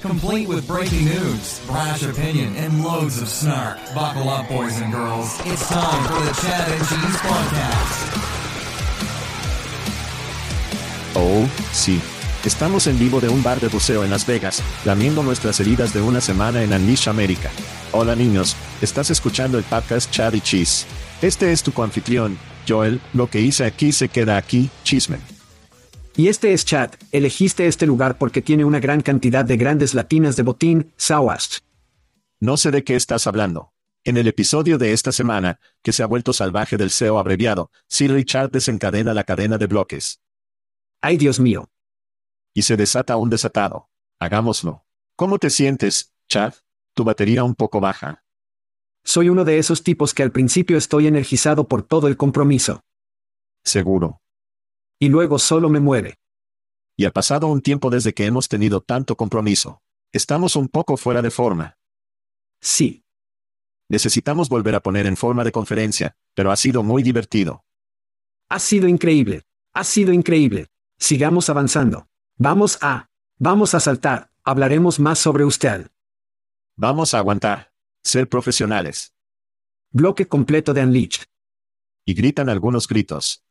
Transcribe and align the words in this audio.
Complete 0.00 0.48
with 0.48 0.66
breaking 0.66 1.04
news, 1.04 1.60
brash 1.66 2.02
opinion, 2.02 2.56
and 2.56 2.82
loads 2.82 3.20
of 3.20 3.28
snark. 3.28 3.76
Buckle 3.94 4.30
up, 4.30 4.48
boys 4.48 4.80
and 4.80 4.90
girls. 4.90 5.38
It's 5.44 5.68
time 5.68 6.02
for 6.08 6.24
the 6.24 6.32
Chad 6.40 6.72
and 6.72 6.88
Cheese 6.88 7.18
Podcast. 7.20 8.30
Oh, 11.14 11.46
sí. 11.72 12.00
Estamos 12.46 12.86
en 12.86 12.98
vivo 12.98 13.20
de 13.20 13.28
un 13.28 13.42
bar 13.42 13.60
de 13.60 13.68
buceo 13.68 14.02
en 14.02 14.08
Las 14.08 14.26
Vegas, 14.26 14.62
lamiendo 14.86 15.22
nuestras 15.22 15.60
heridas 15.60 15.92
de 15.92 16.00
una 16.00 16.22
semana 16.22 16.62
en 16.62 16.72
Unleash 16.72 17.10
América. 17.10 17.50
Hola 17.92 18.16
niños, 18.16 18.56
estás 18.80 19.10
escuchando 19.10 19.58
el 19.58 19.64
podcast 19.64 20.10
Chad 20.10 20.32
y 20.32 20.40
Cheese. 20.40 20.86
Este 21.20 21.52
es 21.52 21.62
tu 21.62 21.72
coanfitrión, 21.72 22.38
Joel, 22.66 23.02
lo 23.12 23.28
que 23.28 23.42
hice 23.42 23.66
aquí 23.66 23.92
se 23.92 24.08
queda 24.08 24.38
aquí, 24.38 24.70
Chismen. 24.82 25.39
Y 26.16 26.28
este 26.28 26.52
es 26.52 26.64
Chad, 26.64 26.92
elegiste 27.12 27.66
este 27.66 27.86
lugar 27.86 28.18
porque 28.18 28.42
tiene 28.42 28.64
una 28.64 28.80
gran 28.80 29.00
cantidad 29.00 29.44
de 29.44 29.56
grandes 29.56 29.94
latinas 29.94 30.36
de 30.36 30.42
botín, 30.42 30.92
Sawast. 30.96 31.58
No 32.40 32.56
sé 32.56 32.70
de 32.70 32.84
qué 32.84 32.96
estás 32.96 33.26
hablando. 33.26 33.72
En 34.02 34.16
el 34.16 34.26
episodio 34.26 34.78
de 34.78 34.92
esta 34.92 35.12
semana, 35.12 35.60
que 35.82 35.92
se 35.92 36.02
ha 36.02 36.06
vuelto 36.06 36.32
salvaje 36.32 36.76
del 36.76 36.90
SEO 36.90 37.18
abreviado, 37.18 37.70
Sir 37.86 38.12
Richard 38.12 38.50
desencadena 38.50 39.14
la 39.14 39.24
cadena 39.24 39.58
de 39.58 39.66
bloques. 39.66 40.20
Ay 41.00 41.16
Dios 41.16 41.38
mío. 41.38 41.70
Y 42.54 42.62
se 42.62 42.76
desata 42.76 43.16
un 43.16 43.30
desatado. 43.30 43.88
Hagámoslo. 44.18 44.84
¿Cómo 45.16 45.38
te 45.38 45.50
sientes, 45.50 46.12
Chad? 46.28 46.54
Tu 46.94 47.04
batería 47.04 47.44
un 47.44 47.54
poco 47.54 47.80
baja. 47.80 48.24
Soy 49.04 49.28
uno 49.28 49.44
de 49.44 49.58
esos 49.58 49.82
tipos 49.82 50.14
que 50.14 50.22
al 50.22 50.32
principio 50.32 50.76
estoy 50.76 51.06
energizado 51.06 51.68
por 51.68 51.82
todo 51.82 52.08
el 52.08 52.16
compromiso. 52.16 52.82
Seguro. 53.64 54.20
Y 55.02 55.08
luego 55.08 55.38
solo 55.38 55.70
me 55.70 55.80
mueve. 55.80 56.18
Y 56.94 57.06
ha 57.06 57.10
pasado 57.10 57.46
un 57.46 57.62
tiempo 57.62 57.88
desde 57.88 58.12
que 58.12 58.26
hemos 58.26 58.48
tenido 58.48 58.82
tanto 58.82 59.16
compromiso. 59.16 59.80
Estamos 60.12 60.56
un 60.56 60.68
poco 60.68 60.98
fuera 60.98 61.22
de 61.22 61.30
forma. 61.30 61.78
Sí. 62.60 63.02
Necesitamos 63.88 64.50
volver 64.50 64.74
a 64.74 64.80
poner 64.80 65.06
en 65.06 65.16
forma 65.16 65.42
de 65.42 65.52
conferencia, 65.52 66.16
pero 66.34 66.52
ha 66.52 66.56
sido 66.56 66.82
muy 66.82 67.02
divertido. 67.02 67.64
Ha 68.50 68.58
sido 68.58 68.88
increíble. 68.88 69.44
Ha 69.72 69.84
sido 69.84 70.12
increíble. 70.12 70.66
Sigamos 70.98 71.48
avanzando. 71.48 72.06
Vamos 72.36 72.78
a... 72.82 73.08
Vamos 73.38 73.74
a 73.74 73.80
saltar. 73.80 74.30
Hablaremos 74.44 75.00
más 75.00 75.18
sobre 75.18 75.46
usted. 75.46 75.90
Vamos 76.76 77.14
a 77.14 77.18
aguantar. 77.18 77.72
Ser 78.02 78.28
profesionales. 78.28 79.14
Bloque 79.92 80.28
completo 80.28 80.74
de 80.74 80.82
Unleashed. 80.82 81.24
Y 82.04 82.12
gritan 82.12 82.50
algunos 82.50 82.86
gritos. 82.86 83.42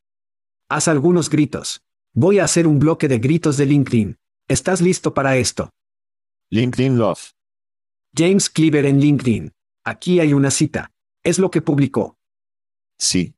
Haz 0.72 0.86
algunos 0.86 1.30
gritos. 1.30 1.82
Voy 2.14 2.38
a 2.38 2.44
hacer 2.44 2.68
un 2.68 2.78
bloque 2.78 3.08
de 3.08 3.18
gritos 3.18 3.56
de 3.56 3.66
LinkedIn. 3.66 4.18
¿Estás 4.46 4.80
listo 4.80 5.12
para 5.14 5.36
esto? 5.36 5.70
LinkedIn 6.50 6.96
Love. 6.96 7.32
James 8.16 8.48
Cleaver 8.48 8.86
en 8.86 9.00
LinkedIn. 9.00 9.52
Aquí 9.82 10.20
hay 10.20 10.32
una 10.32 10.52
cita. 10.52 10.92
Es 11.24 11.40
lo 11.40 11.50
que 11.50 11.60
publicó. 11.60 12.18
Sí. 12.96 13.34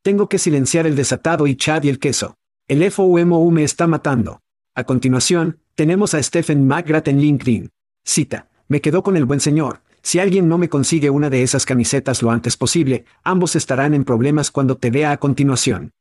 Tengo 0.00 0.30
que 0.30 0.38
silenciar 0.38 0.86
el 0.86 0.96
desatado 0.96 1.46
y 1.46 1.56
Chad 1.56 1.82
y 1.82 1.90
el 1.90 1.98
queso. 1.98 2.36
El 2.68 2.90
FOMO 2.90 3.50
me 3.50 3.62
está 3.62 3.86
matando. 3.86 4.40
A 4.74 4.84
continuación, 4.84 5.60
tenemos 5.74 6.14
a 6.14 6.22
Stephen 6.22 6.66
McGrath 6.66 7.08
en 7.08 7.20
LinkedIn. 7.20 7.70
Cita. 8.02 8.48
Me 8.66 8.80
quedó 8.80 9.02
con 9.02 9.18
el 9.18 9.26
buen 9.26 9.40
señor. 9.40 9.82
Si 10.00 10.20
alguien 10.20 10.48
no 10.48 10.56
me 10.56 10.70
consigue 10.70 11.10
una 11.10 11.28
de 11.28 11.42
esas 11.42 11.66
camisetas 11.66 12.22
lo 12.22 12.30
antes 12.30 12.56
posible, 12.56 13.04
ambos 13.24 13.56
estarán 13.56 13.92
en 13.92 14.04
problemas 14.04 14.50
cuando 14.50 14.78
te 14.78 14.90
vea 14.90 15.10
a 15.10 15.18
continuación. 15.18 15.92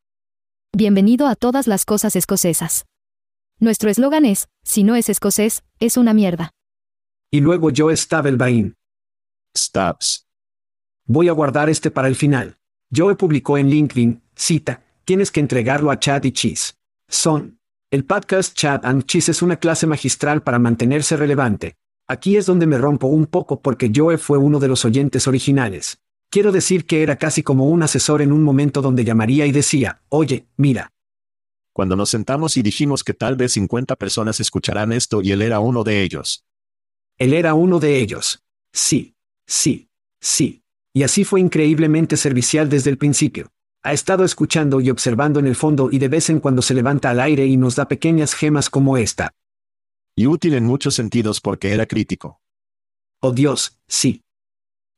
Bienvenido 0.78 1.28
a 1.28 1.36
todas 1.36 1.68
las 1.68 1.86
cosas 1.86 2.18
escocesas. 2.18 2.86
Nuestro 3.62 3.90
eslogan 3.90 4.26
es, 4.26 4.50
si 4.62 4.84
no 4.84 4.98
es 4.98 5.08
escocés, 5.08 5.64
es 5.80 5.96
una 5.96 6.14
mierda. 6.14 6.52
Y 7.32 7.40
luego 7.40 7.70
yo 7.70 7.96
Stabelbain. 7.96 8.76
Stabs. 9.58 10.28
Voy 11.06 11.30
a 11.30 11.32
guardar 11.32 11.70
este 11.70 11.92
para 11.92 12.10
el 12.10 12.18
final. 12.18 12.58
Joe 12.94 13.16
publicó 13.16 13.58
en 13.58 13.70
LinkedIn, 13.70 14.22
cita, 14.36 14.84
tienes 15.06 15.32
que 15.32 15.40
entregarlo 15.40 15.92
a 15.92 15.98
Chad 15.98 16.26
y 16.26 16.34
Cheese. 16.34 16.74
Son. 17.08 17.58
El 17.90 18.04
podcast 18.04 18.54
Chad 18.54 18.82
and 18.84 19.06
Cheese 19.06 19.32
es 19.32 19.42
una 19.42 19.56
clase 19.56 19.88
magistral 19.88 20.44
para 20.44 20.60
mantenerse 20.60 21.16
relevante. 21.16 21.78
Aquí 22.06 22.36
es 22.36 22.48
donde 22.48 22.68
me 22.68 22.78
rompo 22.78 23.08
un 23.08 23.28
poco 23.28 23.62
porque 23.62 23.94
Joe 23.96 24.18
fue 24.18 24.38
uno 24.40 24.60
de 24.60 24.68
los 24.68 24.84
oyentes 24.84 25.26
originales. 25.26 26.00
Quiero 26.36 26.52
decir 26.52 26.86
que 26.86 27.02
era 27.02 27.16
casi 27.16 27.44
como 27.44 27.70
un 27.70 27.82
asesor 27.82 28.22
en 28.22 28.34
un 28.34 28.44
momento 28.44 28.82
donde 28.82 29.06
llamaría 29.06 29.46
y 29.46 29.54
decía, 29.54 30.02
oye, 30.10 30.48
mira. 30.58 30.92
Cuando 31.72 31.96
nos 31.96 32.10
sentamos 32.10 32.58
y 32.58 32.62
dijimos 32.62 33.06
que 33.06 33.14
tal 33.14 33.38
vez 33.38 33.54
50 33.54 33.96
personas 33.96 34.42
escucharán 34.42 34.92
esto 34.92 35.22
y 35.22 35.32
él 35.32 35.42
era 35.42 35.62
uno 35.62 35.86
de 35.86 36.02
ellos. 36.02 36.44
Él 37.18 37.32
era 37.32 37.54
uno 37.54 37.80
de 37.80 38.02
ellos. 38.02 38.44
Sí, 38.74 39.16
sí, 39.48 39.88
sí. 40.20 40.62
Y 40.92 41.04
así 41.04 41.24
fue 41.24 41.40
increíblemente 41.40 42.18
servicial 42.18 42.68
desde 42.68 42.90
el 42.90 42.98
principio. 42.98 43.54
Ha 43.82 43.94
estado 43.94 44.26
escuchando 44.26 44.82
y 44.82 44.90
observando 44.90 45.40
en 45.40 45.48
el 45.48 45.56
fondo 45.56 45.88
y 45.90 46.00
de 46.00 46.10
vez 46.10 46.30
en 46.30 46.42
cuando 46.42 46.62
se 46.62 46.74
levanta 46.74 47.12
al 47.12 47.22
aire 47.22 47.46
y 47.46 47.56
nos 47.56 47.78
da 47.78 47.88
pequeñas 47.88 48.34
gemas 48.34 48.70
como 48.70 48.98
esta. 48.98 49.32
Y 50.18 50.26
útil 50.26 50.56
en 50.56 50.66
muchos 50.66 50.96
sentidos 50.96 51.40
porque 51.40 51.72
era 51.72 51.86
crítico. 51.86 52.42
Oh 53.22 53.32
Dios, 53.32 53.80
sí. 53.88 54.25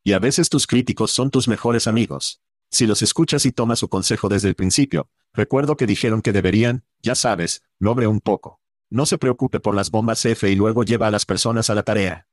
Y 0.07 0.13
a 0.13 0.19
veces 0.19 0.47
tus 0.47 0.67
críticos 0.67 1.11
son 1.11 1.31
tus 1.31 1.49
mejores 1.49 1.85
amigos. 1.85 2.41
Si 2.71 2.87
los 2.87 3.01
escuchas 3.01 3.45
y 3.45 3.51
tomas 3.51 3.79
su 3.79 3.89
consejo 3.89 4.29
desde 4.29 4.47
el 4.47 4.55
principio, 4.55 5.09
recuerdo 5.33 5.75
que 5.75 5.85
dijeron 5.85 6.21
que 6.21 6.31
deberían, 6.31 6.85
ya 7.01 7.13
sabes, 7.13 7.61
lobre 7.77 8.07
un 8.07 8.21
poco. 8.21 8.61
No 8.89 9.05
se 9.05 9.17
preocupe 9.17 9.59
por 9.59 9.75
las 9.75 9.91
bombas 9.91 10.23
F 10.23 10.49
y 10.49 10.55
luego 10.55 10.83
lleva 10.83 11.07
a 11.07 11.11
las 11.11 11.25
personas 11.25 11.69
a 11.69 11.75
la 11.75 11.83
tarea. 11.83 12.25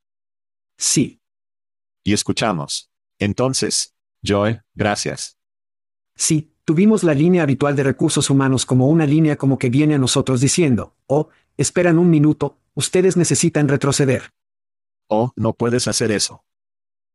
Sí. 0.79 1.21
Y 2.05 2.12
escuchamos. 2.12 2.93
Entonces, 3.19 3.97
Joe, 4.25 4.62
gracias. 4.76 5.37
Sí, 6.15 6.53
Tuvimos 6.65 7.03
la 7.03 7.12
línea 7.12 7.43
habitual 7.43 7.75
de 7.75 7.82
recursos 7.82 8.31
humanos 8.31 8.67
como 8.67 8.87
una 8.87 9.05
línea 9.05 9.35
como 9.35 9.59
que 9.59 9.69
viene 9.69 9.97
a 9.97 9.99
nosotros 9.99 10.41
diciendo, 10.41 10.94
oh, 11.09 11.29
esperan 11.56 11.99
un 11.99 12.09
minuto, 12.09 12.56
ustedes 12.75 13.17
necesitan 13.17 13.67
retroceder. 13.67 14.31
Oh, 15.09 15.32
no 15.35 15.55
puedes 15.55 15.88
hacer 15.88 16.12
eso. 16.12 16.44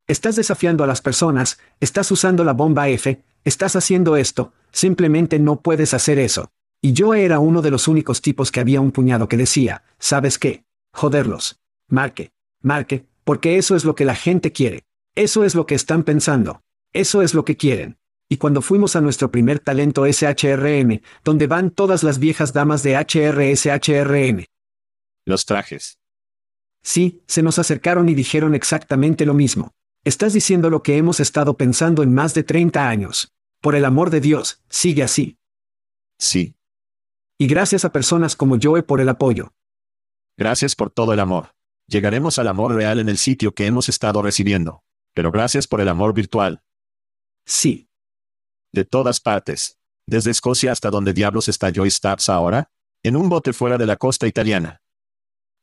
Estás 0.10 0.36
desafiando 0.36 0.84
a 0.84 0.88
las 0.88 1.02
personas, 1.02 1.60
estás 1.80 2.10
usando 2.10 2.44
la 2.44 2.54
bomba 2.54 2.90
F, 2.90 3.22
estás 3.44 3.76
haciendo 3.76 4.18
esto, 4.18 4.54
simplemente 4.72 5.38
no 5.38 5.62
puedes 5.62 5.94
hacer 5.94 6.18
eso. 6.18 6.50
Y 6.82 6.94
yo 6.94 7.14
era 7.14 7.38
uno 7.38 7.62
de 7.62 7.70
los 7.70 7.88
únicos 7.88 8.20
tipos 8.20 8.52
que 8.52 8.60
había 8.60 8.82
un 8.82 8.92
puñado 8.92 9.28
que 9.28 9.38
decía, 9.38 9.84
¿sabes 10.00 10.40
qué? 10.40 10.64
Joderlos. 10.94 11.60
Marque, 11.90 12.32
marque, 12.64 13.06
porque 13.24 13.60
eso 13.60 13.76
es 13.76 13.86
lo 13.86 13.94
que 13.94 14.04
la 14.04 14.16
gente 14.16 14.52
quiere. 14.52 14.84
Eso 15.14 15.44
es 15.44 15.54
lo 15.54 15.68
que 15.68 15.76
están 15.76 16.02
pensando. 16.02 16.64
Eso 16.92 17.22
es 17.22 17.36
lo 17.36 17.46
que 17.46 17.56
quieren. 17.56 18.00
Y 18.28 18.38
cuando 18.38 18.64
fuimos 18.64 18.96
a 18.96 19.02
nuestro 19.02 19.30
primer 19.30 19.60
talento 19.60 20.08
SHRM, 20.08 21.02
donde 21.24 21.46
van 21.46 21.70
todas 21.70 22.02
las 22.02 22.18
viejas 22.18 22.52
damas 22.52 22.82
de 22.82 22.96
HRSHRM. 22.96 24.46
Los 25.26 25.46
trajes. 25.46 26.00
Sí, 26.82 27.22
se 27.28 27.44
nos 27.44 27.60
acercaron 27.60 28.10
y 28.10 28.16
dijeron 28.16 28.56
exactamente 28.56 29.28
lo 29.28 29.36
mismo. 29.36 29.76
Estás 30.10 30.34
diciendo 30.34 30.72
lo 30.72 30.82
que 30.82 30.98
hemos 30.98 31.20
estado 31.20 31.56
pensando 31.56 32.02
en 32.02 32.12
más 32.12 32.34
de 32.34 32.42
30 32.42 32.90
años. 32.90 33.32
Por 33.62 33.76
el 33.76 33.86
amor 33.86 34.10
de 34.10 34.20
Dios, 34.20 34.64
sigue 34.68 35.04
así. 35.04 35.38
Sí. 36.18 36.56
Y 37.38 37.46
gracias 37.46 37.86
a 37.86 37.92
personas 37.92 38.36
como 38.36 38.58
Joe 38.60 38.82
por 38.82 39.02
el 39.02 39.10
apoyo. 39.10 39.54
Gracias 40.36 40.76
por 40.76 40.90
todo 40.90 41.14
el 41.14 41.20
amor. 41.20 41.54
Llegaremos 41.86 42.40
al 42.40 42.48
amor 42.48 42.74
real 42.74 42.98
en 42.98 43.08
el 43.08 43.20
sitio 43.20 43.54
que 43.54 43.68
hemos 43.68 43.88
estado 43.88 44.24
recibiendo. 44.24 44.84
Pero 45.14 45.32
gracias 45.32 45.68
por 45.68 45.80
el 45.80 45.88
amor 45.88 46.16
virtual. 46.16 46.64
Sí. 47.46 47.88
De 48.72 48.86
todas 48.86 49.20
partes. 49.20 49.78
Desde 50.08 50.32
Escocia 50.32 50.72
hasta 50.72 50.90
donde 50.90 51.14
diablos 51.14 51.50
está 51.50 51.72
Joy 51.72 51.92
Stabs 51.92 52.30
ahora. 52.30 52.72
En 53.04 53.16
un 53.16 53.30
bote 53.30 53.54
fuera 53.54 53.78
de 53.78 53.86
la 53.86 53.96
costa 53.96 54.26
italiana. 54.26 54.82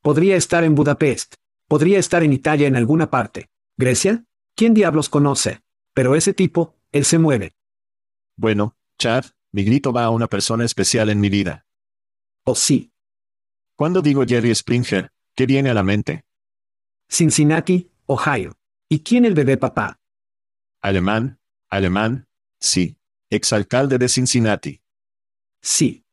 Podría 0.03 0.37
estar 0.37 0.63
en 0.63 0.77
Budapest. 0.77 1.35
Podría 1.67 1.99
estar 1.99 2.23
en 2.23 2.33
Italia 2.33 2.69
en 2.69 2.77
alguna 2.77 3.11
parte. 3.11 3.49
¿Grecia? 3.77 4.25
¿Quién 4.57 4.73
diablos 4.73 5.11
conoce? 5.11 5.61
Pero 5.93 6.17
ese 6.17 6.33
tipo, 6.33 6.75
él 6.91 7.05
se 7.05 7.19
mueve. 7.19 7.55
Bueno, 8.37 8.75
Chad, 8.99 9.27
mi 9.53 9.65
grito 9.65 9.93
va 9.93 10.05
a 10.05 10.11
una 10.11 10.29
persona 10.29 10.65
especial 10.65 11.11
en 11.11 11.21
mi 11.21 11.29
vida. 11.29 11.67
Oh 12.43 12.55
sí. 12.55 12.91
Cuando 13.77 14.01
digo 14.01 14.25
Jerry 14.27 14.55
Springer, 14.55 15.13
¿qué 15.35 15.45
viene 15.45 15.69
a 15.69 15.75
la 15.75 15.83
mente? 15.83 16.25
Cincinnati, 17.07 17.91
Ohio. 18.07 18.57
¿Y 18.89 19.01
quién 19.01 19.27
el 19.27 19.35
bebé 19.35 19.59
papá? 19.59 20.01
Alemán, 20.81 21.39
alemán, 21.69 22.27
sí. 22.59 22.97
Exalcalde 23.29 23.99
de 23.99 24.09
Cincinnati. 24.09 24.81
Sí. 25.61 26.07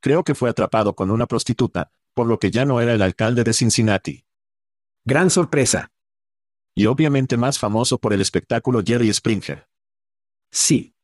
Creo 0.00 0.24
que 0.24 0.34
fue 0.34 0.48
atrapado 0.48 0.94
con 0.94 1.10
una 1.10 1.26
prostituta, 1.26 1.90
por 2.14 2.26
lo 2.26 2.38
que 2.38 2.50
ya 2.50 2.64
no 2.64 2.80
era 2.80 2.94
el 2.94 3.02
alcalde 3.02 3.44
de 3.44 3.52
Cincinnati. 3.52 4.24
Gran 5.04 5.28
sorpresa. 5.28 5.92
Y 6.78 6.86
obviamente 6.86 7.36
más 7.36 7.58
famoso 7.58 7.98
por 7.98 8.12
el 8.12 8.20
espectáculo 8.20 8.84
Jerry 8.86 9.12
Springer. 9.12 9.66
Sí. 10.52 10.94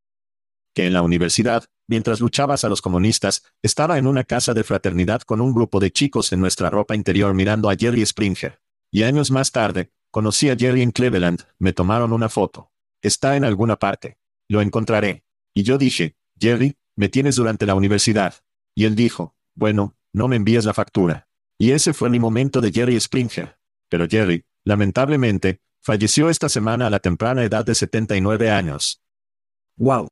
Que 0.72 0.86
en 0.86 0.92
la 0.92 1.02
universidad, 1.02 1.64
mientras 1.88 2.20
luchabas 2.20 2.62
a 2.62 2.68
los 2.68 2.80
comunistas, 2.80 3.42
estaba 3.60 3.98
en 3.98 4.06
una 4.06 4.22
casa 4.22 4.54
de 4.54 4.62
fraternidad 4.62 5.22
con 5.22 5.40
un 5.40 5.52
grupo 5.52 5.80
de 5.80 5.90
chicos 5.90 6.32
en 6.32 6.38
nuestra 6.38 6.70
ropa 6.70 6.94
interior 6.94 7.34
mirando 7.34 7.68
a 7.70 7.74
Jerry 7.74 8.06
Springer. 8.06 8.60
Y 8.92 9.02
años 9.02 9.32
más 9.32 9.50
tarde, 9.50 9.90
conocí 10.12 10.48
a 10.48 10.54
Jerry 10.54 10.80
en 10.82 10.92
Cleveland, 10.92 11.42
me 11.58 11.72
tomaron 11.72 12.12
una 12.12 12.28
foto. 12.28 12.70
Está 13.02 13.34
en 13.36 13.44
alguna 13.44 13.74
parte. 13.74 14.16
Lo 14.46 14.60
encontraré. 14.60 15.24
Y 15.54 15.64
yo 15.64 15.76
dije, 15.76 16.14
Jerry, 16.38 16.76
me 16.94 17.08
tienes 17.08 17.34
durante 17.34 17.66
la 17.66 17.74
universidad. 17.74 18.36
Y 18.76 18.84
él 18.84 18.94
dijo, 18.94 19.34
bueno, 19.56 19.96
no 20.12 20.28
me 20.28 20.36
envíes 20.36 20.66
la 20.66 20.72
factura. 20.72 21.26
Y 21.58 21.72
ese 21.72 21.92
fue 21.94 22.10
mi 22.10 22.20
momento 22.20 22.60
de 22.60 22.70
Jerry 22.70 23.00
Springer. 23.00 23.58
Pero 23.88 24.06
Jerry, 24.08 24.44
lamentablemente, 24.64 25.63
falleció 25.84 26.30
esta 26.30 26.48
semana 26.48 26.86
a 26.86 26.90
la 26.90 26.98
temprana 26.98 27.44
edad 27.44 27.64
de 27.64 27.74
79 27.74 28.50
años. 28.50 29.02
Wow. 29.76 30.08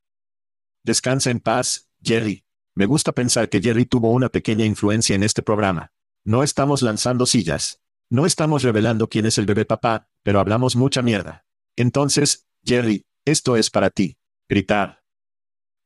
Descansa 0.85 1.31
en 1.31 1.41
paz, 1.41 1.89
Jerry. 2.03 2.45
Me 2.75 2.85
gusta 2.87 3.13
pensar 3.13 3.49
que 3.49 3.61
Jerry 3.61 3.87
tuvo 3.87 4.11
una 4.11 4.29
pequeña 4.29 4.67
influencia 4.67 5.17
en 5.17 5.23
este 5.23 5.43
programa. 5.43 5.91
No 6.25 6.43
estamos 6.43 6.83
lanzando 6.83 7.25
sillas. 7.25 7.81
No 8.11 8.27
estamos 8.27 8.63
revelando 8.63 9.09
quién 9.09 9.25
es 9.25 9.39
el 9.39 9.47
bebé 9.47 9.65
papá, 9.65 10.09
pero 10.23 10.41
hablamos 10.41 10.77
mucha 10.77 11.01
mierda. 11.01 11.47
Entonces, 11.77 12.47
Jerry, 12.65 13.07
esto 13.25 13.57
es 13.57 13.71
para 13.71 13.89
ti. 13.89 14.19
Gritar. 14.49 15.03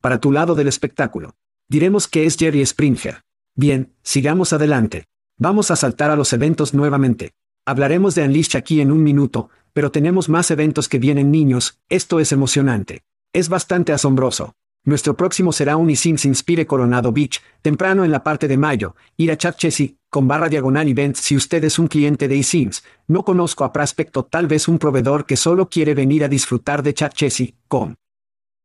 Para 0.01 0.21
tu 0.21 0.33
lado 0.33 0.57
del 0.57 0.67
espectáculo. 0.67 1.37
Diremos 1.69 2.09
que 2.09 2.27
es 2.27 2.37
Jerry 2.37 2.65
Springer. 2.67 3.23
Bien, 3.55 3.95
sigamos 4.03 4.53
adelante. 4.53 5.07
Vamos 5.39 5.71
a 5.71 5.77
saltar 5.77 6.11
a 6.11 6.17
los 6.17 6.33
eventos 6.33 6.75
nuevamente. 6.75 7.35
Hablaremos 7.65 8.15
de 8.15 8.23
Unleash 8.25 8.57
aquí 8.57 8.81
en 8.81 8.91
un 8.91 9.03
minuto, 9.03 9.51
pero 9.77 9.93
tenemos 9.93 10.31
más 10.31 10.51
eventos 10.51 10.89
que 10.89 10.99
vienen 10.99 11.31
niños, 11.31 11.79
esto 11.91 12.19
es 12.19 12.33
emocionante. 12.33 13.05
Es 13.35 13.51
bastante 13.51 13.93
asombroso. 13.93 14.55
Nuestro 14.85 15.19
próximo 15.19 15.53
será 15.53 15.77
un 15.77 15.91
eSIMS 15.91 16.25
Inspire 16.25 16.67
Coronado 16.67 17.13
Beach, 17.13 17.43
temprano 17.61 18.03
en 18.03 18.11
la 18.11 18.25
parte 18.25 18.49
de 18.49 18.57
mayo, 18.57 18.97
ir 19.19 19.31
a 19.31 19.37
Chat 19.37 19.59
Chessy, 19.59 19.99
con 20.09 20.27
barra 20.27 20.49
diagonal 20.49 20.89
events 20.89 21.21
si 21.21 21.37
usted 21.37 21.63
es 21.63 21.79
un 21.79 21.89
cliente 21.89 22.27
de 22.27 22.39
eSIMS. 22.39 22.85
No 23.07 23.23
conozco 23.23 23.65
a 23.65 23.73
Prospecto 23.75 24.25
tal 24.25 24.47
vez 24.47 24.67
un 24.67 24.79
proveedor 24.79 25.27
que 25.27 25.37
solo 25.37 25.69
quiere 25.69 25.93
venir 25.93 26.25
a 26.25 26.29
disfrutar 26.29 26.83
de 26.83 26.95
Chat 26.95 27.13
Chessy, 27.13 27.55
con. 27.69 27.99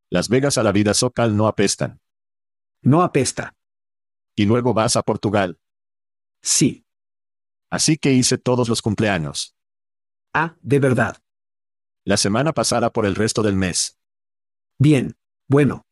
Las 0.10 0.30
Vegas 0.30 0.58
a 0.58 0.64
la 0.64 0.72
vida 0.72 0.94
socal 0.94 1.36
no 1.36 1.48
apestan. 1.48 2.00
No 2.84 3.02
apesta. 3.02 3.54
Y 4.34 4.46
luego 4.46 4.74
vas 4.74 4.96
a 4.96 5.02
Portugal. 5.02 5.60
Sí. 6.42 6.86
Así 7.70 7.98
que 7.98 8.14
hice 8.14 8.38
todos 8.38 8.70
los 8.70 8.82
cumpleaños. 8.82 9.58
Ah, 10.34 10.56
de 10.62 10.80
verdad. 10.80 11.18
La 12.06 12.18
semana 12.18 12.54
pasada 12.54 12.92
por 12.92 13.06
el 13.06 13.16
resto 13.16 13.44
del 13.44 13.56
mes. 13.56 14.00
Bien. 14.78 15.18
Bueno. 15.48 15.86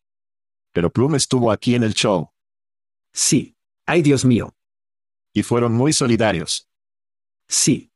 Pero 0.72 0.92
Plum 0.92 1.16
estuvo 1.16 1.52
aquí 1.52 1.76
en 1.76 1.84
el 1.84 1.94
show. 1.94 2.32
Sí. 3.12 3.58
Ay, 3.86 4.02
Dios 4.02 4.24
mío. 4.24 4.56
Y 5.34 5.44
fueron 5.44 5.74
muy 5.74 5.94
solidarios. 5.94 6.70
Sí. 7.48 7.92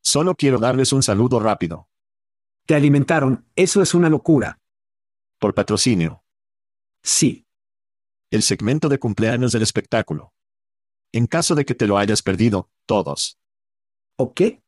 Solo 0.00 0.34
quiero 0.36 0.58
darles 0.58 0.92
un 0.92 1.02
saludo 1.02 1.40
rápido. 1.40 1.88
Te 2.66 2.74
alimentaron, 2.74 3.46
eso 3.56 3.82
es 3.82 3.94
una 3.94 4.08
locura. 4.08 4.60
Por 5.38 5.54
patrocinio. 5.54 6.24
Sí. 7.02 7.46
El 8.30 8.42
segmento 8.42 8.88
de 8.88 8.98
cumpleaños 8.98 9.52
del 9.52 9.62
espectáculo. 9.62 10.32
En 11.12 11.26
caso 11.26 11.54
de 11.54 11.64
que 11.64 11.74
te 11.74 11.86
lo 11.86 11.98
hayas 11.98 12.22
perdido, 12.22 12.70
todos. 12.86 13.38
¿O 14.16 14.32
qué? 14.32 14.62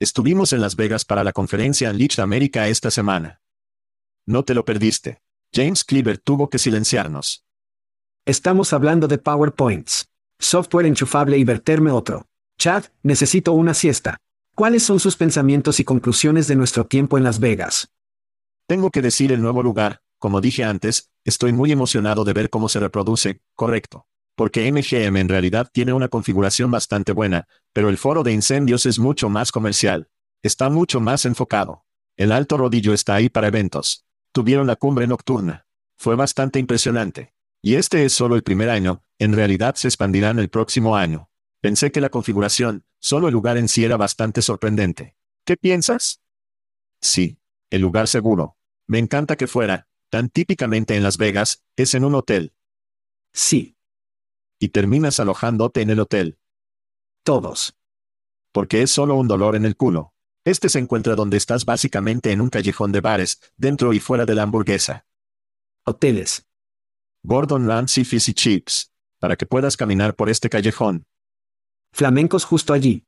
Estuvimos 0.00 0.52
en 0.52 0.60
Las 0.60 0.76
Vegas 0.76 1.04
para 1.04 1.24
la 1.24 1.32
conferencia 1.32 1.90
Unleashed 1.90 2.22
América 2.22 2.68
esta 2.68 2.88
semana. 2.88 3.40
No 4.26 4.44
te 4.44 4.54
lo 4.54 4.64
perdiste. 4.64 5.20
James 5.52 5.82
Cleaver 5.82 6.18
tuvo 6.18 6.48
que 6.48 6.60
silenciarnos. 6.60 7.44
Estamos 8.24 8.72
hablando 8.72 9.08
de 9.08 9.18
PowerPoints. 9.18 10.08
Software 10.38 10.86
enchufable 10.86 11.36
y 11.36 11.42
verterme 11.42 11.90
otro. 11.90 12.28
Chad, 12.58 12.84
necesito 13.02 13.52
una 13.54 13.74
siesta. 13.74 14.18
¿Cuáles 14.54 14.84
son 14.84 15.00
sus 15.00 15.16
pensamientos 15.16 15.80
y 15.80 15.84
conclusiones 15.84 16.46
de 16.46 16.54
nuestro 16.54 16.86
tiempo 16.86 17.18
en 17.18 17.24
Las 17.24 17.40
Vegas? 17.40 17.90
Tengo 18.68 18.92
que 18.92 19.02
decir 19.02 19.32
el 19.32 19.42
nuevo 19.42 19.64
lugar, 19.64 20.02
como 20.20 20.40
dije 20.40 20.62
antes, 20.62 21.10
estoy 21.24 21.52
muy 21.52 21.72
emocionado 21.72 22.24
de 22.24 22.34
ver 22.34 22.50
cómo 22.50 22.68
se 22.68 22.78
reproduce, 22.78 23.40
correcto. 23.56 24.06
Porque 24.38 24.70
MGM 24.70 25.16
en 25.16 25.28
realidad 25.28 25.68
tiene 25.72 25.92
una 25.92 26.06
configuración 26.06 26.70
bastante 26.70 27.10
buena, 27.10 27.48
pero 27.72 27.88
el 27.88 27.98
foro 27.98 28.22
de 28.22 28.32
incendios 28.32 28.86
es 28.86 29.00
mucho 29.00 29.28
más 29.28 29.50
comercial. 29.50 30.10
Está 30.44 30.70
mucho 30.70 31.00
más 31.00 31.24
enfocado. 31.24 31.84
El 32.16 32.30
alto 32.30 32.56
rodillo 32.56 32.92
está 32.92 33.16
ahí 33.16 33.28
para 33.28 33.48
eventos. 33.48 34.06
Tuvieron 34.30 34.68
la 34.68 34.76
cumbre 34.76 35.08
nocturna. 35.08 35.66
Fue 35.96 36.14
bastante 36.14 36.60
impresionante. 36.60 37.34
Y 37.62 37.74
este 37.74 38.04
es 38.04 38.12
solo 38.12 38.36
el 38.36 38.44
primer 38.44 38.70
año, 38.70 39.02
en 39.18 39.32
realidad 39.32 39.74
se 39.74 39.88
expandirán 39.88 40.38
el 40.38 40.50
próximo 40.50 40.94
año. 40.94 41.30
Pensé 41.60 41.90
que 41.90 42.00
la 42.00 42.08
configuración, 42.08 42.84
solo 43.00 43.26
el 43.26 43.32
lugar 43.32 43.56
en 43.56 43.66
sí 43.66 43.84
era 43.84 43.96
bastante 43.96 44.40
sorprendente. 44.40 45.16
¿Qué 45.44 45.56
piensas? 45.56 46.22
Sí, 47.00 47.40
el 47.70 47.80
lugar 47.80 48.06
seguro. 48.06 48.56
Me 48.86 49.00
encanta 49.00 49.34
que 49.34 49.48
fuera, 49.48 49.88
tan 50.10 50.28
típicamente 50.28 50.94
en 50.94 51.02
Las 51.02 51.18
Vegas, 51.18 51.64
es 51.74 51.94
en 51.94 52.04
un 52.04 52.14
hotel. 52.14 52.54
Sí. 53.32 53.77
Y 54.58 54.68
terminas 54.68 55.20
alojándote 55.20 55.82
en 55.82 55.90
el 55.90 56.00
hotel. 56.00 56.38
Todos. 57.22 57.76
Porque 58.52 58.82
es 58.82 58.90
solo 58.90 59.14
un 59.14 59.28
dolor 59.28 59.54
en 59.56 59.64
el 59.64 59.76
culo. 59.76 60.14
Este 60.44 60.68
se 60.68 60.78
encuentra 60.78 61.14
donde 61.14 61.36
estás 61.36 61.64
básicamente 61.64 62.32
en 62.32 62.40
un 62.40 62.48
callejón 62.48 62.90
de 62.90 63.00
bares, 63.00 63.40
dentro 63.56 63.92
y 63.92 64.00
fuera 64.00 64.24
de 64.24 64.34
la 64.34 64.42
hamburguesa. 64.42 65.06
Hoteles. 65.84 66.46
Gordon 67.22 67.66
Ramsay 67.66 68.04
Fizzy 68.04 68.34
Chips. 68.34 68.92
Para 69.18 69.36
que 69.36 69.46
puedas 69.46 69.76
caminar 69.76 70.14
por 70.14 70.30
este 70.30 70.48
callejón. 70.48 71.06
Flamencos 71.92 72.44
justo 72.44 72.72
allí. 72.72 73.06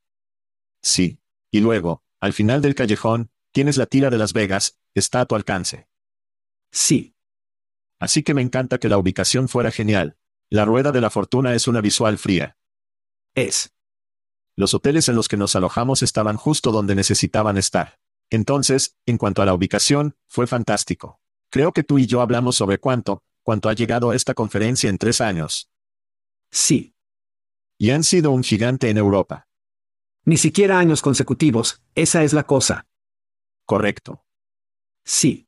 Sí. 0.81 1.19
Y 1.51 1.59
luego, 1.59 2.03
al 2.19 2.33
final 2.33 2.61
del 2.61 2.75
callejón, 2.75 3.31
tienes 3.51 3.77
la 3.77 3.85
tira 3.85 4.09
de 4.09 4.17
Las 4.17 4.33
Vegas, 4.33 4.79
está 4.93 5.21
a 5.21 5.25
tu 5.25 5.35
alcance. 5.35 5.87
Sí. 6.71 7.15
Así 7.99 8.23
que 8.23 8.33
me 8.33 8.41
encanta 8.41 8.77
que 8.77 8.89
la 8.89 8.97
ubicación 8.97 9.47
fuera 9.47 9.71
genial. 9.71 10.17
La 10.51 10.65
rueda 10.65 10.91
de 10.91 10.99
la 10.99 11.09
fortuna 11.09 11.55
es 11.55 11.69
una 11.69 11.79
visual 11.79 12.17
fría. 12.17 12.57
Es. 13.35 13.73
Los 14.57 14.73
hoteles 14.73 15.07
en 15.07 15.15
los 15.15 15.29
que 15.29 15.37
nos 15.37 15.55
alojamos 15.55 16.03
estaban 16.03 16.35
justo 16.35 16.73
donde 16.73 16.93
necesitaban 16.93 17.57
estar. 17.57 17.99
Entonces, 18.29 18.97
en 19.05 19.17
cuanto 19.17 19.41
a 19.41 19.45
la 19.45 19.53
ubicación, 19.53 20.17
fue 20.27 20.47
fantástico. 20.47 21.21
Creo 21.49 21.71
que 21.71 21.83
tú 21.83 21.99
y 21.99 22.05
yo 22.05 22.19
hablamos 22.19 22.57
sobre 22.57 22.79
cuánto, 22.79 23.23
cuánto 23.43 23.69
ha 23.69 23.73
llegado 23.73 24.11
esta 24.11 24.33
conferencia 24.33 24.89
en 24.89 24.97
tres 24.97 25.21
años. 25.21 25.71
Sí. 26.51 26.95
Y 27.77 27.91
han 27.91 28.03
sido 28.03 28.31
un 28.31 28.43
gigante 28.43 28.89
en 28.89 28.97
Europa. 28.97 29.47
Ni 30.25 30.35
siquiera 30.35 30.79
años 30.79 31.01
consecutivos, 31.01 31.81
esa 31.95 32.23
es 32.23 32.33
la 32.33 32.43
cosa. 32.43 32.87
Correcto. 33.65 34.25
Sí. 35.05 35.47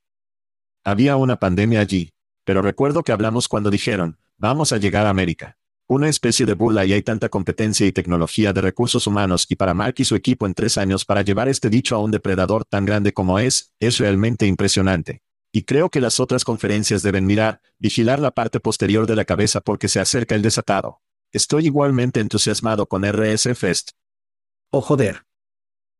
Había 0.85 1.17
una 1.17 1.41
pandemia 1.41 1.81
allí. 1.81 2.13
Pero 2.45 2.61
recuerdo 2.61 3.03
que 3.03 3.11
hablamos 3.11 3.49
cuando 3.49 3.69
dijeron, 3.69 4.17
vamos 4.43 4.73
a 4.73 4.77
llegar 4.77 5.05
a 5.05 5.09
América. 5.09 5.57
Una 5.87 6.09
especie 6.09 6.45
de 6.45 6.53
burla 6.53 6.83
y 6.83 6.91
hay 6.91 7.01
tanta 7.01 7.29
competencia 7.29 7.87
y 7.87 7.93
tecnología 7.93 8.51
de 8.51 8.59
recursos 8.59 9.07
humanos 9.07 9.45
y 9.47 9.55
para 9.55 9.73
Mark 9.73 9.95
y 9.99 10.03
su 10.03 10.15
equipo 10.15 10.45
en 10.45 10.53
tres 10.53 10.77
años 10.77 11.05
para 11.05 11.21
llevar 11.21 11.47
este 11.47 11.69
dicho 11.69 11.95
a 11.95 11.99
un 11.99 12.11
depredador 12.11 12.65
tan 12.65 12.83
grande 12.83 13.13
como 13.13 13.39
es, 13.39 13.71
es 13.79 13.99
realmente 13.99 14.45
impresionante. 14.45 15.21
Y 15.53 15.63
creo 15.63 15.89
que 15.89 16.01
las 16.01 16.19
otras 16.19 16.43
conferencias 16.43 17.03
deben 17.03 17.25
mirar, 17.25 17.61
vigilar 17.79 18.19
la 18.19 18.31
parte 18.31 18.59
posterior 18.59 19.07
de 19.07 19.15
la 19.15 19.23
cabeza 19.23 19.61
porque 19.61 19.87
se 19.87 20.01
acerca 20.01 20.35
el 20.35 20.41
desatado. 20.41 20.99
Estoy 21.31 21.67
igualmente 21.67 22.19
entusiasmado 22.19 22.85
con 22.85 23.05
RS 23.05 23.57
Fest. 23.57 23.91
Oh 24.71 24.81
joder. 24.81 25.25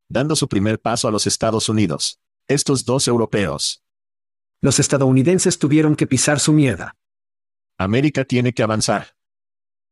Dando 0.10 0.36
su 0.36 0.50
primer 0.50 0.82
paso 0.82 1.08
a 1.08 1.12
los 1.12 1.28
Estados 1.28 1.70
Unidos. 1.70 2.20
Estos 2.50 2.84
dos 2.84 3.08
europeos. 3.08 3.86
Los 4.60 4.80
estadounidenses 4.80 5.60
tuvieron 5.60 5.96
que 5.96 6.08
pisar 6.08 6.42
su 6.42 6.52
mierda. 6.52 6.98
América 7.84 8.26
tiene 8.26 8.54
que 8.54 8.64
avanzar. 8.64 9.16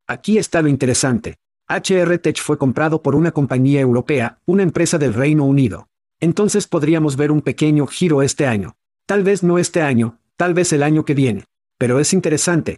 Aquí 0.08 0.38
está 0.38 0.62
lo 0.62 0.68
interesante. 0.68 1.38
HR 1.68 2.18
Tech 2.20 2.42
fue 2.42 2.58
comprado 2.58 3.02
por 3.02 3.16
una 3.16 3.32
compañía 3.32 3.80
europea, 3.80 4.40
una 4.46 4.64
empresa 4.64 4.98
del 4.98 5.14
Reino 5.14 5.46
Unido. 5.46 5.88
Entonces 6.20 6.68
podríamos 6.68 7.16
ver 7.16 7.32
un 7.32 7.42
pequeño 7.42 7.88
giro 7.88 8.22
este 8.22 8.46
año. 8.46 8.76
Tal 9.06 9.24
vez 9.24 9.44
no 9.44 9.58
este 9.58 9.82
año, 9.82 10.20
tal 10.36 10.54
vez 10.54 10.74
el 10.74 10.84
año 10.84 11.06
que 11.06 11.14
viene. 11.14 11.46
Pero 11.78 12.00
es 12.00 12.14
interesante. 12.14 12.78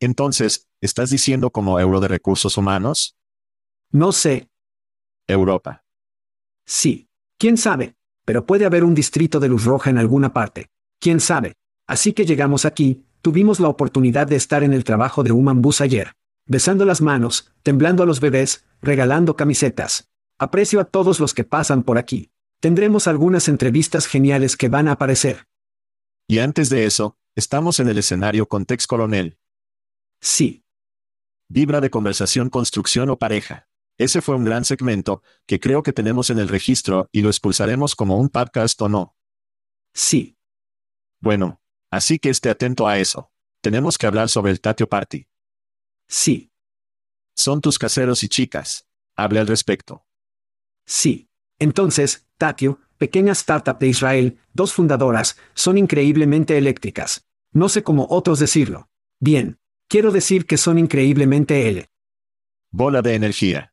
Entonces, 0.00 0.68
¿estás 0.80 1.10
diciendo 1.10 1.50
como 1.50 1.80
euro 1.80 2.00
de 2.00 2.08
recursos 2.08 2.56
humanos? 2.56 3.16
No 3.90 4.12
sé. 4.12 4.48
Europa. 5.26 5.84
Sí. 6.64 7.08
¿Quién 7.38 7.56
sabe? 7.56 7.96
Pero 8.24 8.46
puede 8.46 8.64
haber 8.64 8.84
un 8.84 8.94
distrito 8.94 9.40
de 9.40 9.48
luz 9.48 9.64
roja 9.64 9.90
en 9.90 9.98
alguna 9.98 10.32
parte. 10.32 10.68
¿Quién 10.98 11.20
sabe? 11.20 11.54
Así 11.86 12.12
que 12.12 12.24
llegamos 12.24 12.64
aquí, 12.64 13.04
tuvimos 13.26 13.58
la 13.58 13.66
oportunidad 13.66 14.28
de 14.28 14.36
estar 14.36 14.62
en 14.62 14.72
el 14.72 14.84
trabajo 14.84 15.24
de 15.24 15.32
Human 15.32 15.60
Bus 15.60 15.80
ayer. 15.80 16.12
Besando 16.46 16.84
las 16.84 17.00
manos, 17.00 17.52
temblando 17.64 18.04
a 18.04 18.06
los 18.06 18.20
bebés, 18.20 18.64
regalando 18.80 19.34
camisetas. 19.34 20.08
Aprecio 20.38 20.78
a 20.78 20.84
todos 20.84 21.18
los 21.18 21.34
que 21.34 21.42
pasan 21.42 21.82
por 21.82 21.98
aquí. 21.98 22.30
Tendremos 22.60 23.08
algunas 23.08 23.48
entrevistas 23.48 24.06
geniales 24.06 24.56
que 24.56 24.68
van 24.68 24.86
a 24.86 24.92
aparecer. 24.92 25.48
Y 26.28 26.38
antes 26.38 26.70
de 26.70 26.84
eso, 26.84 27.18
estamos 27.34 27.80
en 27.80 27.88
el 27.88 27.98
escenario 27.98 28.46
con 28.46 28.64
Tex 28.64 28.86
Coronel. 28.86 29.40
Sí. 30.20 30.62
Vibra 31.48 31.80
de 31.80 31.90
conversación, 31.90 32.48
construcción 32.48 33.10
o 33.10 33.18
pareja. 33.18 33.66
Ese 33.98 34.22
fue 34.22 34.36
un 34.36 34.44
gran 34.44 34.64
segmento, 34.64 35.24
que 35.46 35.58
creo 35.58 35.82
que 35.82 35.92
tenemos 35.92 36.30
en 36.30 36.38
el 36.38 36.46
registro 36.46 37.08
y 37.10 37.22
lo 37.22 37.28
expulsaremos 37.28 37.96
como 37.96 38.18
un 38.18 38.28
podcast 38.28 38.80
o 38.82 38.88
no. 38.88 39.16
Sí. 39.92 40.38
Bueno, 41.18 41.60
así 41.96 42.18
que 42.18 42.30
esté 42.30 42.50
atento 42.50 42.86
a 42.86 42.98
eso. 42.98 43.30
Tenemos 43.60 43.98
que 43.98 44.06
hablar 44.06 44.28
sobre 44.28 44.52
el 44.52 44.60
Tatio 44.60 44.88
Party. 44.88 45.26
Sí. 46.08 46.52
Son 47.34 47.60
tus 47.60 47.78
caseros 47.78 48.22
y 48.22 48.28
chicas. 48.28 48.86
Hable 49.16 49.40
al 49.40 49.46
respecto. 49.46 50.06
Sí. 50.84 51.28
Entonces, 51.58 52.26
Tatio, 52.38 52.80
pequeña 52.98 53.32
startup 53.32 53.78
de 53.78 53.88
Israel, 53.88 54.38
dos 54.52 54.72
fundadoras, 54.72 55.36
son 55.54 55.78
increíblemente 55.78 56.56
eléctricas. 56.58 57.26
No 57.52 57.68
sé 57.68 57.82
cómo 57.82 58.06
otros 58.10 58.38
decirlo. 58.38 58.88
Bien. 59.18 59.58
Quiero 59.88 60.10
decir 60.10 60.46
que 60.46 60.56
son 60.56 60.78
increíblemente 60.78 61.68
L. 61.68 61.88
Bola 62.70 63.02
de 63.02 63.14
energía. 63.14 63.72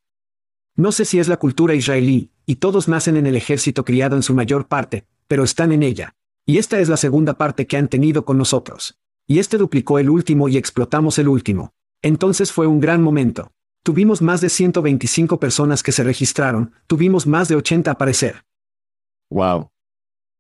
No 0.76 0.92
sé 0.92 1.06
si 1.06 1.20
es 1.20 1.28
la 1.28 1.38
cultura 1.38 1.74
israelí, 1.74 2.32
y 2.46 2.58
todos 2.58 2.88
nacen 2.88 3.18
en 3.18 3.26
el 3.26 3.36
ejército 3.36 3.84
criado 3.84 4.16
en 4.16 4.24
su 4.24 4.34
mayor 4.34 4.68
parte, 4.68 5.08
pero 5.28 5.44
están 5.44 5.72
en 5.72 5.84
ella. 5.84 6.16
Y 6.46 6.58
esta 6.58 6.80
es 6.80 6.90
la 6.90 6.98
segunda 6.98 7.36
parte 7.36 7.68
que 7.68 7.78
han 7.78 7.88
tenido 7.88 8.26
con 8.26 8.38
nosotros. 8.38 9.00
Y 9.26 9.40
este 9.40 9.58
duplicó 9.58 10.00
el 10.00 10.10
último 10.10 10.50
y 10.50 10.58
explotamos 10.58 11.18
el 11.18 11.30
último. 11.30 11.74
Entonces 12.02 12.52
fue 12.52 12.68
un 12.68 12.82
gran 12.82 13.02
momento. 13.02 13.52
Tuvimos 13.84 14.22
más 14.22 14.42
de 14.42 14.50
125 14.50 15.40
personas 15.40 15.84
que 15.84 15.94
se 15.94 16.04
registraron, 16.04 16.74
tuvimos 16.88 17.28
más 17.28 17.48
de 17.48 17.56
80 17.56 17.92
aparecer. 17.92 18.44
Wow. 19.30 19.72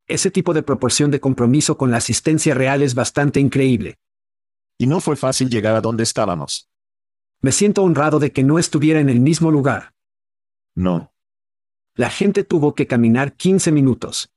Ese 0.07 0.29
tipo 0.31 0.53
de 0.53 0.63
proporción 0.63 1.11
de 1.11 1.21
compromiso 1.21 1.77
con 1.77 1.91
la 1.91 1.97
asistencia 1.97 2.53
real 2.53 2.81
es 2.81 2.95
bastante 2.95 3.39
increíble. 3.39 3.97
Y 4.77 4.87
no 4.87 4.99
fue 4.99 5.15
fácil 5.15 5.49
llegar 5.49 5.75
a 5.75 5.81
donde 5.81 6.03
estábamos. 6.03 6.69
Me 7.41 7.53
siento 7.53 7.83
honrado 7.83 8.19
de 8.19 8.31
que 8.31 8.43
no 8.43 8.59
estuviera 8.59 8.99
en 8.99 9.09
el 9.09 9.21
mismo 9.21 9.51
lugar. 9.51 9.93
No. 10.75 11.13
La 11.95 12.09
gente 12.09 12.43
tuvo 12.43 12.75
que 12.75 12.87
caminar 12.87 13.33
15 13.33 13.71
minutos. 13.71 14.32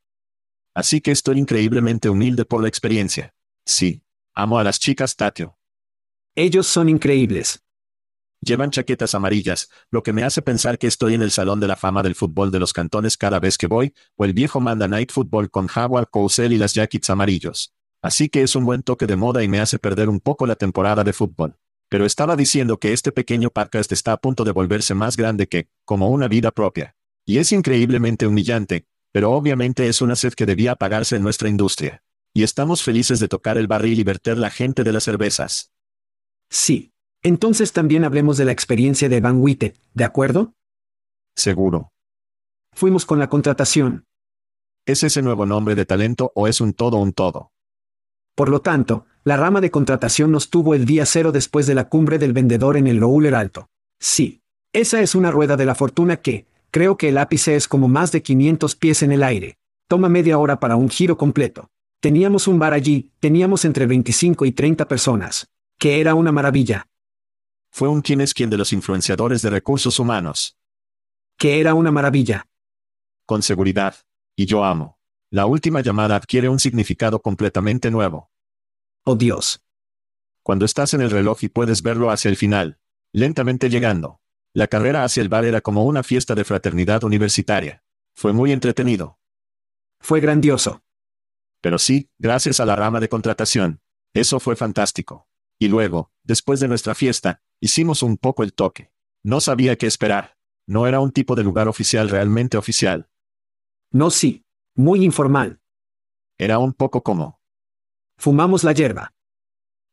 Así 0.76 1.00
que 1.00 1.10
estoy 1.10 1.38
increíblemente 1.38 2.10
humilde 2.10 2.44
por 2.44 2.60
la 2.60 2.68
experiencia. 2.68 3.34
Sí. 3.64 4.02
Amo 4.34 4.58
a 4.58 4.62
las 4.62 4.78
chicas 4.78 5.16
Tatio. 5.16 5.56
Ellos 6.34 6.66
son 6.66 6.90
increíbles. 6.90 7.62
Llevan 8.42 8.70
chaquetas 8.70 9.14
amarillas, 9.14 9.70
lo 9.90 10.02
que 10.02 10.12
me 10.12 10.22
hace 10.22 10.42
pensar 10.42 10.78
que 10.78 10.86
estoy 10.86 11.14
en 11.14 11.22
el 11.22 11.30
Salón 11.30 11.60
de 11.60 11.66
la 11.66 11.76
Fama 11.76 12.02
del 12.02 12.14
Fútbol 12.14 12.50
de 12.50 12.60
los 12.60 12.74
Cantones 12.74 13.16
cada 13.16 13.40
vez 13.40 13.56
que 13.56 13.68
voy, 13.68 13.94
o 14.16 14.26
el 14.26 14.34
viejo 14.34 14.60
Manda 14.60 14.86
Night 14.86 15.12
Football 15.12 15.50
con 15.50 15.66
Howard 15.74 16.10
Cosell 16.10 16.52
y 16.52 16.58
las 16.58 16.74
jackets 16.74 17.08
amarillos. 17.08 17.72
Así 18.02 18.28
que 18.28 18.42
es 18.42 18.54
un 18.54 18.66
buen 18.66 18.82
toque 18.82 19.06
de 19.06 19.16
moda 19.16 19.42
y 19.42 19.48
me 19.48 19.60
hace 19.60 19.78
perder 19.78 20.10
un 20.10 20.20
poco 20.20 20.46
la 20.46 20.56
temporada 20.56 21.02
de 21.04 21.14
fútbol. 21.14 21.56
Pero 21.88 22.04
estaba 22.04 22.36
diciendo 22.36 22.78
que 22.78 22.92
este 22.92 23.12
pequeño 23.12 23.48
podcast 23.48 23.92
está 23.92 24.12
a 24.12 24.18
punto 24.18 24.44
de 24.44 24.52
volverse 24.52 24.92
más 24.92 25.16
grande 25.16 25.46
que, 25.46 25.70
como 25.86 26.10
una 26.10 26.28
vida 26.28 26.50
propia. 26.50 26.96
Y 27.24 27.38
es 27.38 27.50
increíblemente 27.50 28.26
humillante, 28.26 28.86
pero 29.16 29.32
obviamente 29.32 29.88
es 29.88 30.02
una 30.02 30.14
sed 30.14 30.34
que 30.34 30.44
debía 30.44 30.72
apagarse 30.72 31.16
en 31.16 31.22
nuestra 31.22 31.48
industria. 31.48 32.02
Y 32.34 32.42
estamos 32.42 32.82
felices 32.82 33.18
de 33.18 33.28
tocar 33.28 33.56
el 33.56 33.66
barril 33.66 33.98
y 33.98 34.04
verter 34.04 34.36
la 34.36 34.50
gente 34.50 34.84
de 34.84 34.92
las 34.92 35.04
cervezas. 35.04 35.72
Sí. 36.50 36.92
Entonces 37.22 37.72
también 37.72 38.04
hablemos 38.04 38.36
de 38.36 38.44
la 38.44 38.52
experiencia 38.52 39.08
de 39.08 39.22
Van 39.22 39.40
Witte, 39.40 39.74
¿de 39.94 40.04
acuerdo? 40.04 40.52
Seguro. 41.34 41.94
Fuimos 42.74 43.06
con 43.06 43.18
la 43.18 43.30
contratación. 43.30 44.04
¿Es 44.84 45.02
ese 45.02 45.22
nuevo 45.22 45.46
nombre 45.46 45.74
de 45.74 45.86
talento 45.86 46.30
o 46.34 46.46
es 46.46 46.60
un 46.60 46.74
todo 46.74 46.98
un 46.98 47.14
todo? 47.14 47.52
Por 48.34 48.50
lo 48.50 48.60
tanto, 48.60 49.06
la 49.24 49.38
rama 49.38 49.62
de 49.62 49.70
contratación 49.70 50.30
nos 50.30 50.50
tuvo 50.50 50.74
el 50.74 50.84
día 50.84 51.06
cero 51.06 51.32
después 51.32 51.66
de 51.66 51.74
la 51.74 51.88
cumbre 51.88 52.18
del 52.18 52.34
vendedor 52.34 52.76
en 52.76 52.86
el 52.86 53.00
Roller 53.00 53.34
Alto. 53.34 53.70
Sí. 53.98 54.42
Esa 54.74 55.00
es 55.00 55.14
una 55.14 55.30
rueda 55.30 55.56
de 55.56 55.64
la 55.64 55.74
fortuna 55.74 56.18
que, 56.18 56.44
creo 56.70 56.96
que 56.96 57.08
el 57.08 57.18
ápice 57.18 57.56
es 57.56 57.68
como 57.68 57.88
más 57.88 58.12
de 58.12 58.22
500 58.22 58.76
pies 58.76 59.02
en 59.02 59.12
el 59.12 59.22
aire. 59.22 59.58
Toma 59.88 60.08
media 60.08 60.38
hora 60.38 60.58
para 60.58 60.76
un 60.76 60.88
giro 60.88 61.16
completo. 61.16 61.70
Teníamos 62.00 62.48
un 62.48 62.58
bar 62.58 62.72
allí, 62.72 63.12
teníamos 63.20 63.64
entre 63.64 63.86
25 63.86 64.44
y 64.44 64.52
30 64.52 64.86
personas. 64.88 65.48
Que 65.78 66.00
era 66.00 66.14
una 66.14 66.32
maravilla. 66.32 66.88
Fue 67.70 67.88
un 67.88 68.00
quién 68.00 68.20
es 68.20 68.32
quién 68.32 68.48
de 68.50 68.56
los 68.56 68.72
influenciadores 68.72 69.42
de 69.42 69.50
recursos 69.50 69.98
humanos. 69.98 70.56
Que 71.36 71.60
era 71.60 71.74
una 71.74 71.90
maravilla. 71.90 72.46
Con 73.26 73.42
seguridad. 73.42 73.94
Y 74.34 74.46
yo 74.46 74.64
amo. 74.64 74.98
La 75.30 75.46
última 75.46 75.80
llamada 75.80 76.16
adquiere 76.16 76.48
un 76.48 76.58
significado 76.58 77.20
completamente 77.20 77.90
nuevo. 77.90 78.30
Oh 79.04 79.16
Dios. 79.16 79.60
Cuando 80.42 80.64
estás 80.64 80.94
en 80.94 81.00
el 81.00 81.10
reloj 81.10 81.42
y 81.42 81.48
puedes 81.48 81.82
verlo 81.82 82.10
hacia 82.10 82.28
el 82.28 82.36
final. 82.36 82.78
Lentamente 83.12 83.68
llegando. 83.68 84.20
La 84.56 84.68
carrera 84.68 85.04
hacia 85.04 85.20
el 85.20 85.28
bar 85.28 85.44
era 85.44 85.60
como 85.60 85.84
una 85.84 86.02
fiesta 86.02 86.34
de 86.34 86.42
fraternidad 86.42 87.04
universitaria. 87.04 87.84
Fue 88.14 88.32
muy 88.32 88.52
entretenido. 88.52 89.18
Fue 90.00 90.18
grandioso. 90.18 90.82
Pero 91.60 91.78
sí, 91.78 92.08
gracias 92.16 92.58
a 92.58 92.64
la 92.64 92.74
rama 92.74 92.98
de 92.98 93.10
contratación. 93.10 93.82
Eso 94.14 94.40
fue 94.40 94.56
fantástico. 94.56 95.28
Y 95.58 95.68
luego, 95.68 96.10
después 96.22 96.58
de 96.58 96.68
nuestra 96.68 96.94
fiesta, 96.94 97.42
hicimos 97.60 98.02
un 98.02 98.16
poco 98.16 98.42
el 98.44 98.54
toque. 98.54 98.94
No 99.22 99.42
sabía 99.42 99.76
qué 99.76 99.86
esperar. 99.86 100.38
No 100.66 100.86
era 100.86 101.00
un 101.00 101.12
tipo 101.12 101.34
de 101.34 101.44
lugar 101.44 101.68
oficial 101.68 102.08
realmente 102.08 102.56
oficial. 102.56 103.10
No 103.90 104.08
sí. 104.08 104.46
Muy 104.74 105.04
informal. 105.04 105.60
Era 106.38 106.58
un 106.60 106.72
poco 106.72 107.02
como. 107.02 107.42
Fumamos 108.16 108.64
la 108.64 108.72
hierba. 108.72 109.16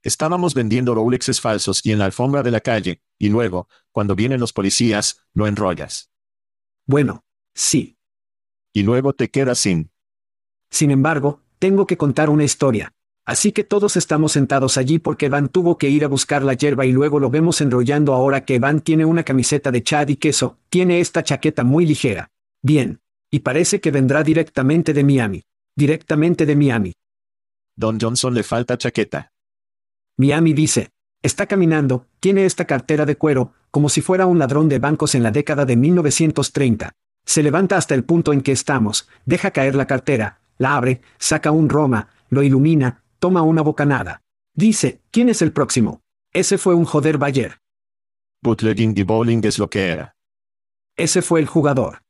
Estábamos 0.04 0.54
vendiendo 0.54 0.96
Rolexes 0.96 1.42
falsos 1.42 1.86
y 1.86 1.92
en 1.92 2.00
la 2.00 2.06
alfombra 2.06 2.44
de 2.44 2.52
la 2.52 2.60
calle, 2.60 3.02
y 3.24 3.30
luego, 3.30 3.70
cuando 3.94 4.16
vienen 4.16 4.42
los 4.42 4.52
policías, 4.52 5.22
lo 5.34 5.48
enrollas. 5.48 6.12
Bueno, 6.86 7.24
sí. 7.54 7.98
Y 8.74 8.84
luego 8.84 9.14
te 9.14 9.30
quedas 9.30 9.60
sin. 9.60 9.92
Sin 10.70 10.92
embargo, 10.92 11.40
tengo 11.58 11.88
que 11.88 11.96
contar 11.96 12.30
una 12.30 12.44
historia. 12.44 12.92
Así 13.24 13.54
que 13.54 13.64
todos 13.64 13.96
estamos 13.96 14.34
sentados 14.34 14.78
allí 14.78 15.00
porque 15.00 15.30
Van 15.30 15.48
tuvo 15.48 15.78
que 15.78 15.90
ir 15.90 16.04
a 16.04 16.10
buscar 16.10 16.44
la 16.44 16.56
hierba 16.56 16.86
y 16.86 16.92
luego 16.92 17.18
lo 17.18 17.30
vemos 17.30 17.62
enrollando 17.62 18.14
ahora 18.14 18.44
que 18.44 18.60
Van 18.60 18.82
tiene 18.82 19.06
una 19.06 19.24
camiseta 19.24 19.72
de 19.72 19.84
chad 19.84 20.10
y 20.10 20.18
queso, 20.18 20.58
tiene 20.68 21.00
esta 21.00 21.24
chaqueta 21.24 21.64
muy 21.64 21.86
ligera. 21.86 22.30
Bien. 22.62 23.00
Y 23.32 23.40
parece 23.40 23.80
que 23.80 23.92
vendrá 23.92 24.22
directamente 24.24 24.92
de 24.92 25.06
Miami. 25.06 25.44
Directamente 25.78 26.46
de 26.46 26.58
Miami. 26.58 26.94
Don 27.78 27.98
Johnson 28.02 28.34
le 28.34 28.44
falta 28.44 28.78
chaqueta. 28.78 29.32
Miami 30.18 30.52
dice, 30.52 30.92
está 31.24 31.48
caminando, 31.48 32.06
tiene 32.20 32.46
esta 32.46 32.66
cartera 32.66 33.06
de 33.06 33.16
cuero, 33.16 33.54
como 33.72 33.90
si 33.90 34.02
fuera 34.02 34.28
un 34.28 34.38
ladrón 34.38 34.70
de 34.70 34.78
bancos 34.78 35.16
en 35.16 35.24
la 35.24 35.32
década 35.32 35.66
de 35.66 35.76
1930. 35.76 36.92
Se 37.26 37.42
levanta 37.42 37.78
hasta 37.78 37.96
el 37.96 38.04
punto 38.04 38.34
en 38.34 38.42
que 38.42 38.52
estamos, 38.52 39.10
deja 39.26 39.52
caer 39.52 39.74
la 39.74 39.88
cartera, 39.88 40.42
la 40.58 40.76
abre, 40.76 41.02
saca 41.18 41.52
un 41.52 41.70
Roma, 41.70 42.10
lo 42.30 42.44
ilumina, 42.44 43.04
toma 43.20 43.42
una 43.42 43.62
bocanada. 43.62 44.22
Dice, 44.54 45.02
¿quién 45.10 45.30
es 45.30 45.42
el 45.42 45.54
próximo? 45.54 46.02
Ese 46.34 46.58
fue 46.58 46.76
un 46.76 46.86
joder 46.86 47.18
Bayer. 47.18 47.60
Bootlegging 48.42 48.94
y 48.98 49.04
bowling 49.04 49.42
es 49.44 49.58
lo 49.58 49.70
que 49.70 49.88
era. 49.88 50.16
Ese 50.96 51.22
fue 51.22 51.40
el 51.40 51.48
jugador. 51.48 52.04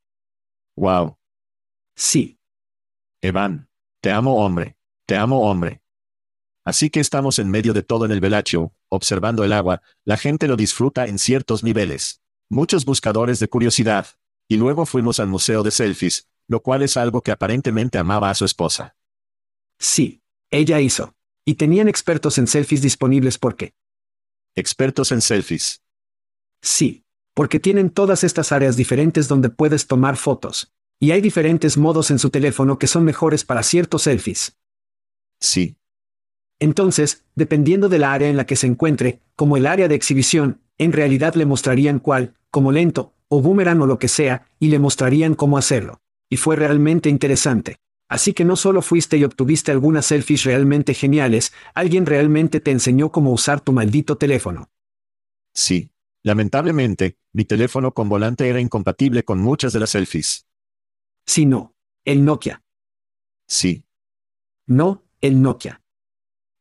Wow. 0.76 1.16
Sí. 1.96 2.40
Evan. 3.22 3.70
Te 4.02 4.12
amo 4.12 4.44
hombre. 4.44 4.76
Te 5.06 5.16
amo 5.16 5.50
hombre. 5.50 5.82
Así 6.66 6.90
que 6.90 7.00
estamos 7.00 7.40
en 7.40 7.52
medio 7.52 7.74
de 7.74 7.84
todo 7.84 8.06
en 8.06 8.12
el 8.12 8.22
velacho, 8.22 8.74
observando 8.94 9.44
el 9.44 9.54
agua, 9.54 9.82
la 10.06 10.18
gente 10.18 10.48
lo 10.48 10.56
disfruta 10.56 11.06
en 11.06 11.20
ciertos 11.20 11.64
niveles. 11.64 12.22
Muchos 12.50 12.86
buscadores 12.86 13.40
de 13.40 13.48
curiosidad. 13.48 14.08
Y 14.48 14.58
luego 14.58 14.86
fuimos 14.86 15.20
al 15.20 15.28
museo 15.28 15.64
de 15.64 15.72
selfies, 15.72 16.28
lo 16.48 16.62
cual 16.62 16.84
es 16.84 16.98
algo 16.98 17.22
que 17.22 17.32
aparentemente 17.32 17.98
amaba 17.98 18.30
a 18.30 18.36
su 18.36 18.46
esposa. 18.46 18.96
Sí. 19.80 20.22
Ella 20.52 20.80
hizo. 20.80 21.16
Y 21.46 21.56
tenían 21.56 21.88
expertos 21.88 22.38
en 22.38 22.48
selfies 22.48 22.82
disponibles 22.82 23.38
porque... 23.38 23.74
Expertos 24.56 25.12
en 25.12 25.22
selfies. 25.22 25.82
Sí. 26.62 27.04
Porque 27.34 27.60
tienen 27.60 27.90
todas 27.90 28.24
estas 28.24 28.52
áreas 28.52 28.76
diferentes 28.78 29.28
donde 29.28 29.50
puedes 29.50 29.88
tomar 29.88 30.16
fotos. 30.16 30.72
Y 31.00 31.12
hay 31.12 31.22
diferentes 31.22 31.76
modos 31.78 32.12
en 32.12 32.20
su 32.20 32.30
teléfono 32.30 32.78
que 32.78 32.88
son 32.88 33.04
mejores 33.04 33.44
para 33.44 33.64
ciertos 33.64 34.04
selfies. 34.04 34.58
Sí. 35.40 35.78
Entonces, 36.64 37.26
dependiendo 37.36 37.90
de 37.90 38.00
la 38.00 38.14
área 38.14 38.30
en 38.30 38.38
la 38.38 38.46
que 38.46 38.56
se 38.56 38.68
encuentre, 38.68 39.20
como 39.36 39.58
el 39.58 39.66
área 39.66 39.90
de 39.90 39.96
exhibición, 39.96 40.62
en 40.78 40.94
realidad 40.94 41.36
le 41.36 41.46
mostrarían 41.46 42.00
cuál, 42.00 42.36
como 42.52 42.72
lento, 42.72 43.12
o 43.28 43.42
boomerang 43.42 43.82
o 43.82 43.86
lo 43.86 44.00
que 44.00 44.08
sea, 44.08 44.48
y 44.60 44.70
le 44.70 44.80
mostrarían 44.80 45.36
cómo 45.36 45.58
hacerlo. 45.58 46.00
Y 46.30 46.38
fue 46.38 46.56
realmente 46.56 47.10
interesante. 47.10 47.80
Así 48.08 48.32
que 48.32 48.46
no 48.46 48.56
solo 48.56 48.82
fuiste 48.82 49.18
y 49.18 49.26
obtuviste 49.26 49.74
algunas 49.74 50.06
selfies 50.06 50.46
realmente 50.46 50.94
geniales, 50.94 51.52
alguien 51.74 52.06
realmente 52.06 52.62
te 52.62 52.72
enseñó 52.72 53.12
cómo 53.12 53.34
usar 53.34 53.60
tu 53.60 53.74
maldito 53.74 54.18
teléfono. 54.18 54.70
Sí. 55.54 55.92
Lamentablemente, 56.22 57.18
mi 57.34 57.44
teléfono 57.44 57.94
con 57.94 58.08
volante 58.08 58.48
era 58.48 58.62
incompatible 58.62 59.26
con 59.26 59.40
muchas 59.40 59.74
de 59.74 59.82
las 59.82 59.90
selfies. 59.90 60.48
Sí, 61.26 61.46
no. 61.46 61.76
El 62.06 62.24
Nokia. 62.24 62.64
Sí. 63.50 63.84
No, 64.66 65.04
el 65.20 65.42
Nokia. 65.42 65.83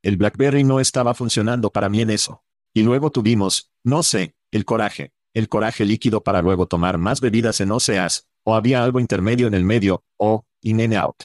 El 0.02 0.16
BlackBerry 0.16 0.64
no 0.64 0.80
estaba 0.80 1.14
funcionando 1.14 1.70
para 1.70 1.88
mí 1.88 2.00
en 2.00 2.10
eso. 2.10 2.44
Y 2.74 2.82
luego 2.82 3.10
tuvimos, 3.10 3.70
no 3.84 4.02
sé, 4.02 4.34
el 4.50 4.64
coraje, 4.64 5.12
el 5.32 5.48
coraje 5.48 5.84
líquido 5.84 6.22
para 6.22 6.42
luego 6.42 6.66
tomar 6.66 6.98
más 6.98 7.20
bebidas 7.20 7.60
en 7.60 7.70
Oceas, 7.70 8.28
o 8.42 8.54
había 8.54 8.82
algo 8.82 8.98
intermedio 8.98 9.46
en 9.46 9.54
el 9.54 9.64
medio, 9.64 10.04
o, 10.16 10.44
in 10.60 10.80
and 10.80 10.94
out. 10.94 11.22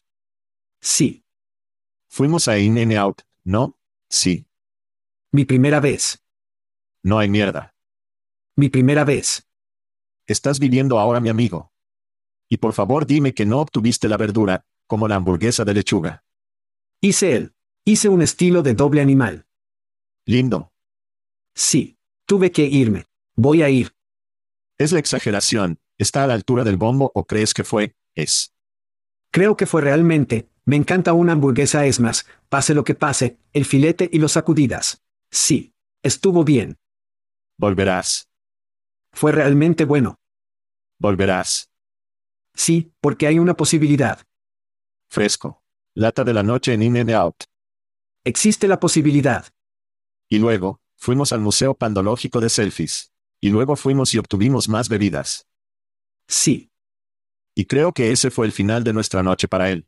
Sí. 0.80 1.26
Fuimos 2.08 2.48
a 2.48 2.58
In 2.58 2.78
and 2.78 2.94
Out, 2.94 3.22
¿no? 3.44 3.78
Sí. 4.10 4.48
Mi 5.32 5.46
primera 5.46 5.80
vez. 5.80 6.24
No 7.04 7.20
hay 7.20 7.30
mierda. 7.30 7.76
Mi 8.56 8.70
primera 8.70 9.04
vez. 9.04 9.48
Estás 10.26 10.60
viviendo 10.60 11.00
ahora, 11.00 11.20
mi 11.20 11.30
amigo. 11.30 11.72
Y 12.50 12.58
por 12.58 12.74
favor 12.74 13.06
dime 13.06 13.34
que 13.34 13.46
no 13.46 13.60
obtuviste 13.60 14.08
la 14.08 14.18
verdura, 14.18 14.66
como 14.88 15.08
la 15.08 15.16
hamburguesa 15.16 15.66
de 15.66 15.74
lechuga. 15.74 16.24
Hice 17.02 17.36
él. 17.36 17.56
Hice 17.88 18.10
un 18.10 18.22
estilo 18.22 18.64
de 18.64 18.74
doble 18.74 19.00
animal. 19.00 19.46
Lindo. 20.26 20.74
Sí. 21.56 21.98
Tuve 22.26 22.52
que 22.52 22.64
irme. 22.64 23.06
Voy 23.38 23.62
a 23.62 23.70
ir. 23.70 23.96
Es 24.78 24.92
la 24.92 25.00
exageración. 25.00 25.80
¿Está 25.98 26.26
a 26.26 26.28
la 26.28 26.34
altura 26.34 26.66
del 26.66 26.76
bombo 26.76 27.14
o 27.16 27.24
crees 27.24 27.54
que 27.54 27.64
fue? 27.64 27.96
Es. 28.14 28.54
Creo 29.32 29.56
que 29.56 29.66
fue 29.66 29.82
realmente, 29.82 30.50
me 30.66 30.76
encanta 30.76 31.14
una 31.14 31.32
hamburguesa 31.32 31.86
es 31.86 32.02
más, 32.02 32.26
pase 32.50 32.74
lo 32.74 32.84
que 32.84 32.94
pase, 32.94 33.38
el 33.54 33.64
filete 33.64 34.10
y 34.12 34.20
los 34.20 34.34
sacudidas. 34.34 35.02
Sí. 35.32 35.74
Estuvo 36.04 36.44
bien. 36.44 36.78
Volverás. 37.58 38.28
Fue 39.14 39.32
realmente 39.32 39.86
bueno. 39.86 40.20
Volverás. 41.00 41.72
Sí, 42.54 42.92
porque 43.00 43.28
hay 43.28 43.40
una 43.40 43.54
posibilidad. 43.54 44.20
Fresco. 45.10 45.64
Lata 45.94 46.26
de 46.26 46.34
la 46.34 46.44
noche 46.44 46.74
en 46.74 46.84
In 46.84 46.98
and 46.98 47.12
Out. 47.12 47.46
Existe 48.28 48.68
la 48.68 48.78
posibilidad. 48.78 49.46
Y 50.28 50.40
luego, 50.40 50.82
fuimos 50.98 51.32
al 51.32 51.40
Museo 51.40 51.76
Pandológico 51.76 52.42
de 52.42 52.50
Selfies. 52.50 53.14
Y 53.40 53.52
luego 53.52 53.78
fuimos 53.78 54.14
y 54.14 54.18
obtuvimos 54.18 54.68
más 54.68 54.90
bebidas. 54.90 55.48
Sí. 56.28 56.70
Y 57.56 57.68
creo 57.68 57.94
que 57.94 58.12
ese 58.12 58.30
fue 58.30 58.46
el 58.46 58.52
final 58.52 58.84
de 58.84 58.92
nuestra 58.92 59.24
noche 59.24 59.48
para 59.48 59.70
él. 59.70 59.88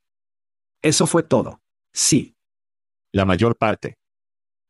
Eso 0.81 1.05
fue 1.05 1.23
todo. 1.23 1.61
Sí. 1.91 2.37
La 3.11 3.25
mayor 3.25 3.57
parte. 3.57 3.97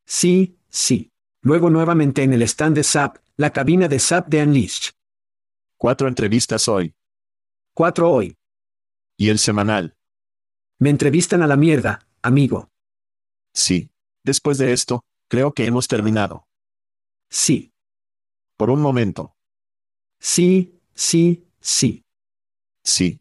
Sí, 0.04 0.58
sí. 0.70 1.12
Luego 1.42 1.70
nuevamente 1.70 2.24
en 2.24 2.34
el 2.34 2.42
stand 2.42 2.76
de 2.76 2.84
SAP, 2.84 3.18
la 3.38 3.54
cabina 3.54 3.88
de 3.88 4.00
SAP 4.00 4.30
de 4.30 4.42
Unleashed. 4.42 4.94
Cuatro 5.78 6.08
entrevistas 6.08 6.68
hoy. 6.68 6.96
Cuatro 7.76 8.10
hoy. 8.10 8.36
Y 9.16 9.30
el 9.30 9.38
semanal. 9.38 9.96
Me 10.80 10.90
entrevistan 10.90 11.44
a 11.44 11.48
la 11.48 11.56
mierda, 11.56 12.08
amigo. 12.24 12.72
Sí. 13.60 13.92
Después 14.24 14.58
de 14.58 14.72
esto, 14.72 15.04
creo 15.28 15.54
que 15.54 15.66
hemos 15.66 15.88
terminado. 15.88 16.48
Sí. 17.30 17.74
Por 18.56 18.70
un 18.70 18.82
momento. 18.82 19.36
Sí, 20.18 20.80
sí, 20.94 21.46
sí. 21.60 22.06
Sí. 22.84 23.20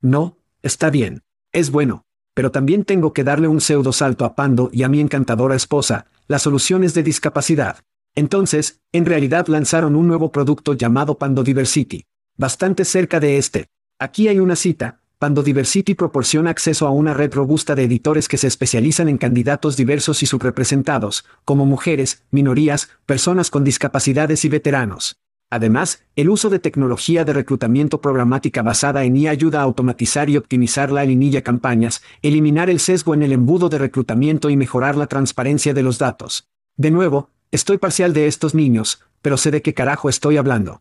No, 0.00 0.38
está 0.62 0.90
bien. 0.90 1.24
Es 1.52 1.70
bueno. 1.70 2.06
Pero 2.34 2.52
también 2.52 2.84
tengo 2.84 3.12
que 3.12 3.24
darle 3.24 3.48
un 3.48 3.60
pseudo 3.60 3.92
salto 3.92 4.24
a 4.24 4.36
Pando 4.36 4.70
y 4.72 4.84
a 4.84 4.88
mi 4.88 5.00
encantadora 5.00 5.56
esposa, 5.56 6.06
las 6.28 6.42
soluciones 6.42 6.94
de 6.94 7.02
discapacidad. 7.02 7.84
Entonces, 8.14 8.80
en 8.92 9.06
realidad 9.06 9.48
lanzaron 9.48 9.96
un 9.96 10.06
nuevo 10.06 10.30
producto 10.30 10.74
llamado 10.74 11.18
Pando 11.18 11.42
Diversity. 11.42 12.04
Bastante 12.36 12.84
cerca 12.84 13.18
de 13.18 13.38
este. 13.38 13.70
Aquí 13.98 14.28
hay 14.28 14.38
una 14.38 14.54
cita. 14.54 15.00
Pando 15.18 15.42
Diversity 15.42 15.94
proporciona 15.94 16.50
acceso 16.50 16.86
a 16.86 16.92
una 16.92 17.12
red 17.12 17.34
robusta 17.34 17.74
de 17.74 17.82
editores 17.82 18.28
que 18.28 18.36
se 18.36 18.46
especializan 18.46 19.08
en 19.08 19.18
candidatos 19.18 19.76
diversos 19.76 20.22
y 20.22 20.26
subrepresentados, 20.26 21.24
como 21.44 21.66
mujeres, 21.66 22.22
minorías, 22.30 22.90
personas 23.04 23.50
con 23.50 23.64
discapacidades 23.64 24.44
y 24.44 24.48
veteranos. 24.48 25.16
Además, 25.50 26.04
el 26.14 26.28
uso 26.28 26.50
de 26.50 26.60
tecnología 26.60 27.24
de 27.24 27.32
reclutamiento 27.32 28.00
programática 28.00 28.62
basada 28.62 29.02
en 29.02 29.16
IA 29.16 29.32
ayuda 29.32 29.58
a 29.58 29.64
automatizar 29.64 30.30
y 30.30 30.36
optimizar 30.36 30.92
la 30.92 31.04
linilla 31.04 31.42
campañas, 31.42 32.00
eliminar 32.22 32.70
el 32.70 32.78
sesgo 32.78 33.12
en 33.12 33.24
el 33.24 33.32
embudo 33.32 33.68
de 33.68 33.78
reclutamiento 33.78 34.50
y 34.50 34.56
mejorar 34.56 34.94
la 34.94 35.08
transparencia 35.08 35.74
de 35.74 35.82
los 35.82 35.98
datos. 35.98 36.46
De 36.76 36.92
nuevo, 36.92 37.30
estoy 37.50 37.78
parcial 37.78 38.12
de 38.12 38.28
estos 38.28 38.54
niños, 38.54 39.02
pero 39.20 39.36
sé 39.36 39.50
de 39.50 39.62
qué 39.62 39.74
carajo 39.74 40.08
estoy 40.08 40.36
hablando. 40.36 40.80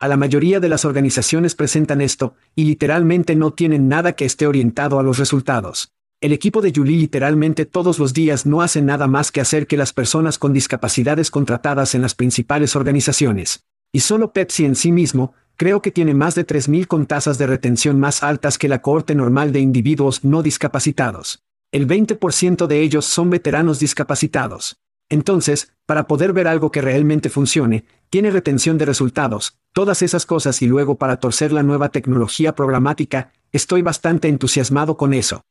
A 0.00 0.08
la 0.08 0.16
mayoría 0.16 0.60
de 0.60 0.70
las 0.70 0.86
organizaciones 0.86 1.54
presentan 1.54 2.00
esto, 2.00 2.34
y 2.56 2.64
literalmente 2.64 3.36
no 3.36 3.52
tienen 3.52 3.86
nada 3.86 4.14
que 4.14 4.24
esté 4.24 4.46
orientado 4.46 4.98
a 4.98 5.02
los 5.02 5.18
resultados. 5.18 5.92
El 6.22 6.32
equipo 6.32 6.62
de 6.62 6.72
Julie 6.74 6.96
literalmente 6.96 7.66
todos 7.66 7.98
los 7.98 8.14
días 8.14 8.46
no 8.46 8.62
hace 8.62 8.80
nada 8.80 9.08
más 9.08 9.30
que 9.30 9.42
hacer 9.42 9.66
que 9.66 9.76
las 9.76 9.92
personas 9.92 10.38
con 10.38 10.54
discapacidades 10.54 11.30
contratadas 11.30 11.94
en 11.94 12.00
las 12.00 12.14
principales 12.14 12.76
organizaciones. 12.76 13.66
Y 13.92 14.00
solo 14.00 14.32
Pepsi 14.32 14.64
en 14.64 14.74
sí 14.74 14.90
mismo, 14.90 15.34
creo 15.56 15.82
que 15.82 15.90
tiene 15.90 16.14
más 16.14 16.34
de 16.34 16.46
3.000 16.46 16.86
con 16.86 17.04
tasas 17.04 17.36
de 17.36 17.46
retención 17.46 18.00
más 18.00 18.22
altas 18.22 18.56
que 18.56 18.68
la 18.68 18.80
cohorte 18.80 19.14
normal 19.14 19.52
de 19.52 19.60
individuos 19.60 20.24
no 20.24 20.42
discapacitados. 20.42 21.42
El 21.72 21.86
20% 21.86 22.66
de 22.66 22.80
ellos 22.80 23.04
son 23.04 23.28
veteranos 23.28 23.78
discapacitados. 23.78 24.80
Entonces, 25.10 25.74
para 25.90 26.06
poder 26.06 26.32
ver 26.32 26.46
algo 26.46 26.70
que 26.70 26.80
realmente 26.80 27.30
funcione, 27.30 27.84
tiene 28.10 28.30
retención 28.30 28.78
de 28.78 28.84
resultados, 28.84 29.58
todas 29.72 30.02
esas 30.02 30.24
cosas 30.24 30.62
y 30.62 30.68
luego 30.68 30.98
para 30.98 31.18
torcer 31.18 31.50
la 31.50 31.64
nueva 31.64 31.88
tecnología 31.88 32.54
programática, 32.54 33.32
estoy 33.50 33.82
bastante 33.82 34.28
entusiasmado 34.28 34.96
con 34.96 35.12
eso. 35.14 35.44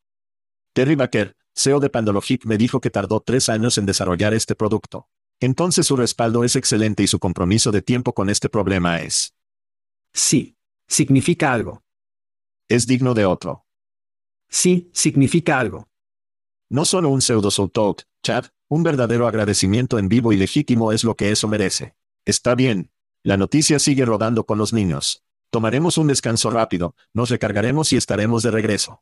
Terry 0.72 0.96
Baker, 0.96 1.36
CEO 1.54 1.82
de 1.82 1.90
Pandologic, 1.90 2.46
me 2.46 2.58
dijo 2.58 2.80
que 2.80 2.90
tardó 2.90 3.20
tres 3.20 3.50
años 3.50 3.78
en 3.78 3.86
desarrollar 3.86 4.34
este 4.34 4.56
producto. 4.56 5.10
Entonces 5.42 5.88
su 5.88 5.98
respaldo 5.98 6.46
es 6.46 6.56
excelente 6.56 7.04
y 7.04 7.08
su 7.08 7.20
compromiso 7.20 7.74
de 7.74 7.82
tiempo 7.82 8.14
con 8.14 8.30
este 8.30 8.48
problema 8.48 9.02
es. 9.02 9.34
Sí. 10.14 10.56
Significa 10.88 11.52
algo. 11.52 11.84
Es 12.70 12.88
digno 12.88 13.14
de 13.14 13.26
otro. 13.26 13.66
Sí, 14.48 14.90
significa 14.94 15.60
algo. 15.60 15.90
No 16.70 16.86
solo 16.86 17.10
un 17.10 17.22
pseudo 17.22 17.50
talk, 17.68 18.04
Chad, 18.24 18.46
un 18.70 18.84
verdadero 18.84 19.28
agradecimiento 19.28 19.98
en 19.98 20.08
vivo 20.08 20.32
y 20.32 20.38
legítimo 20.38 20.92
es 20.92 21.04
lo 21.04 21.16
que 21.16 21.32
eso 21.32 21.48
merece. 21.48 21.96
Está 22.24 22.56
bien. 22.56 22.92
La 23.24 23.36
noticia 23.36 23.80
sigue 23.80 24.06
rodando 24.06 24.46
con 24.46 24.58
los 24.58 24.72
niños. 24.72 25.26
Tomaremos 25.50 25.98
un 25.98 26.08
descanso 26.08 26.52
rápido, 26.52 26.96
nos 27.12 27.32
recargaremos 27.32 27.92
y 27.92 27.98
estaremos 27.98 28.44
de 28.44 28.52
regreso. 28.52 29.02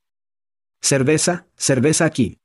Cerveza, 0.81 1.47
cerveza 1.57 2.05
aquí. 2.05 2.39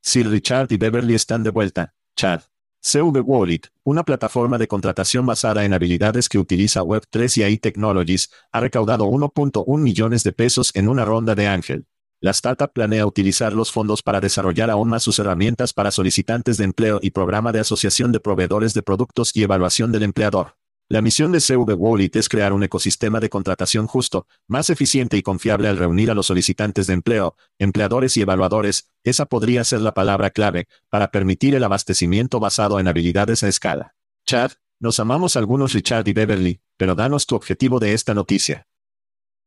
Sir 0.00 0.28
Richard 0.28 0.72
y 0.72 0.78
Beverly 0.78 1.14
están 1.14 1.42
de 1.42 1.50
vuelta, 1.50 1.94
Chad. 2.16 2.40
CV 2.80 3.20
Wallet, 3.20 3.62
una 3.82 4.04
plataforma 4.04 4.56
de 4.56 4.68
contratación 4.68 5.26
basada 5.26 5.64
en 5.64 5.74
habilidades 5.74 6.28
que 6.28 6.38
utiliza 6.38 6.82
Web3 6.82 7.38
y 7.38 7.42
AI 7.42 7.58
Technologies, 7.58 8.30
ha 8.50 8.60
recaudado 8.60 9.04
1.1 9.06 9.78
millones 9.78 10.22
de 10.22 10.32
pesos 10.32 10.70
en 10.74 10.88
una 10.88 11.04
ronda 11.04 11.34
de 11.34 11.48
Ángel. 11.48 11.86
La 12.20 12.32
startup 12.32 12.72
planea 12.72 13.06
utilizar 13.06 13.52
los 13.52 13.70
fondos 13.70 14.02
para 14.02 14.20
desarrollar 14.20 14.70
aún 14.70 14.88
más 14.88 15.04
sus 15.04 15.20
herramientas 15.20 15.72
para 15.72 15.92
solicitantes 15.92 16.56
de 16.56 16.64
empleo 16.64 16.98
y 17.00 17.10
programa 17.10 17.52
de 17.52 17.60
asociación 17.60 18.10
de 18.10 18.18
proveedores 18.18 18.74
de 18.74 18.82
productos 18.82 19.30
y 19.36 19.44
evaluación 19.44 19.92
del 19.92 20.02
empleador. 20.02 20.56
La 20.88 21.00
misión 21.00 21.30
de 21.30 21.38
CV 21.38 21.74
Wallet 21.74 22.10
es 22.14 22.28
crear 22.28 22.52
un 22.52 22.64
ecosistema 22.64 23.20
de 23.20 23.28
contratación 23.28 23.86
justo, 23.86 24.26
más 24.48 24.68
eficiente 24.68 25.16
y 25.16 25.22
confiable 25.22 25.68
al 25.68 25.76
reunir 25.76 26.10
a 26.10 26.14
los 26.14 26.26
solicitantes 26.26 26.88
de 26.88 26.94
empleo, 26.94 27.36
empleadores 27.56 28.16
y 28.16 28.22
evaluadores, 28.22 28.88
esa 29.04 29.26
podría 29.26 29.62
ser 29.62 29.82
la 29.82 29.94
palabra 29.94 30.30
clave, 30.30 30.66
para 30.88 31.12
permitir 31.12 31.54
el 31.54 31.62
abastecimiento 31.62 32.40
basado 32.40 32.80
en 32.80 32.88
habilidades 32.88 33.44
a 33.44 33.48
escala. 33.48 33.94
Chad, 34.26 34.52
nos 34.80 34.98
amamos 34.98 35.36
algunos 35.36 35.72
Richard 35.72 36.08
y 36.08 36.14
Beverly, 36.14 36.60
pero 36.76 36.96
danos 36.96 37.26
tu 37.26 37.36
objetivo 37.36 37.78
de 37.78 37.92
esta 37.92 38.12
noticia. 38.14 38.66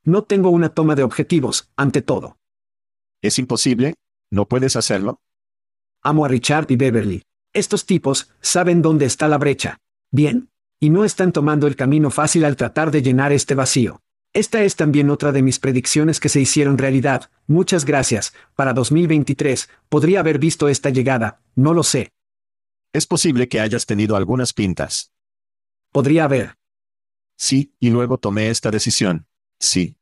No 0.03 0.23
tengo 0.23 0.51
una 0.51 0.69
toma 0.69 0.95
de 0.95 1.03
objetivos, 1.03 1.69
ante 1.75 2.01
todo. 2.01 2.37
¿Es 3.21 3.37
imposible? 3.37 3.95
¿No 4.31 4.47
puedes 4.47 4.75
hacerlo? 4.75 5.21
Amo 6.01 6.25
a 6.25 6.27
Richard 6.27 6.71
y 6.71 6.75
Beverly. 6.75 7.23
Estos 7.53 7.85
tipos 7.85 8.33
saben 8.41 8.81
dónde 8.81 9.05
está 9.05 9.27
la 9.27 9.37
brecha. 9.37 9.77
Bien, 10.09 10.49
y 10.79 10.89
no 10.89 11.05
están 11.05 11.31
tomando 11.31 11.67
el 11.67 11.75
camino 11.75 12.09
fácil 12.09 12.45
al 12.45 12.55
tratar 12.55 12.89
de 12.89 13.03
llenar 13.03 13.31
este 13.31 13.53
vacío. 13.53 14.01
Esta 14.33 14.63
es 14.63 14.75
también 14.75 15.09
otra 15.09 15.31
de 15.31 15.43
mis 15.43 15.59
predicciones 15.59 16.19
que 16.19 16.29
se 16.29 16.39
hicieron 16.39 16.77
realidad. 16.77 17.29
Muchas 17.47 17.85
gracias. 17.85 18.33
Para 18.55 18.73
2023, 18.73 19.69
podría 19.89 20.21
haber 20.21 20.39
visto 20.39 20.67
esta 20.69 20.89
llegada, 20.89 21.41
no 21.53 21.73
lo 21.73 21.83
sé. 21.83 22.13
Es 22.93 23.05
posible 23.05 23.47
que 23.47 23.59
hayas 23.59 23.85
tenido 23.85 24.15
algunas 24.15 24.53
pintas. 24.53 25.11
Podría 25.91 26.23
haber. 26.23 26.57
Sí, 27.37 27.75
y 27.79 27.89
luego 27.89 28.17
tomé 28.17 28.49
esta 28.49 28.71
decisión. 28.71 29.27
Sí. 29.59 29.97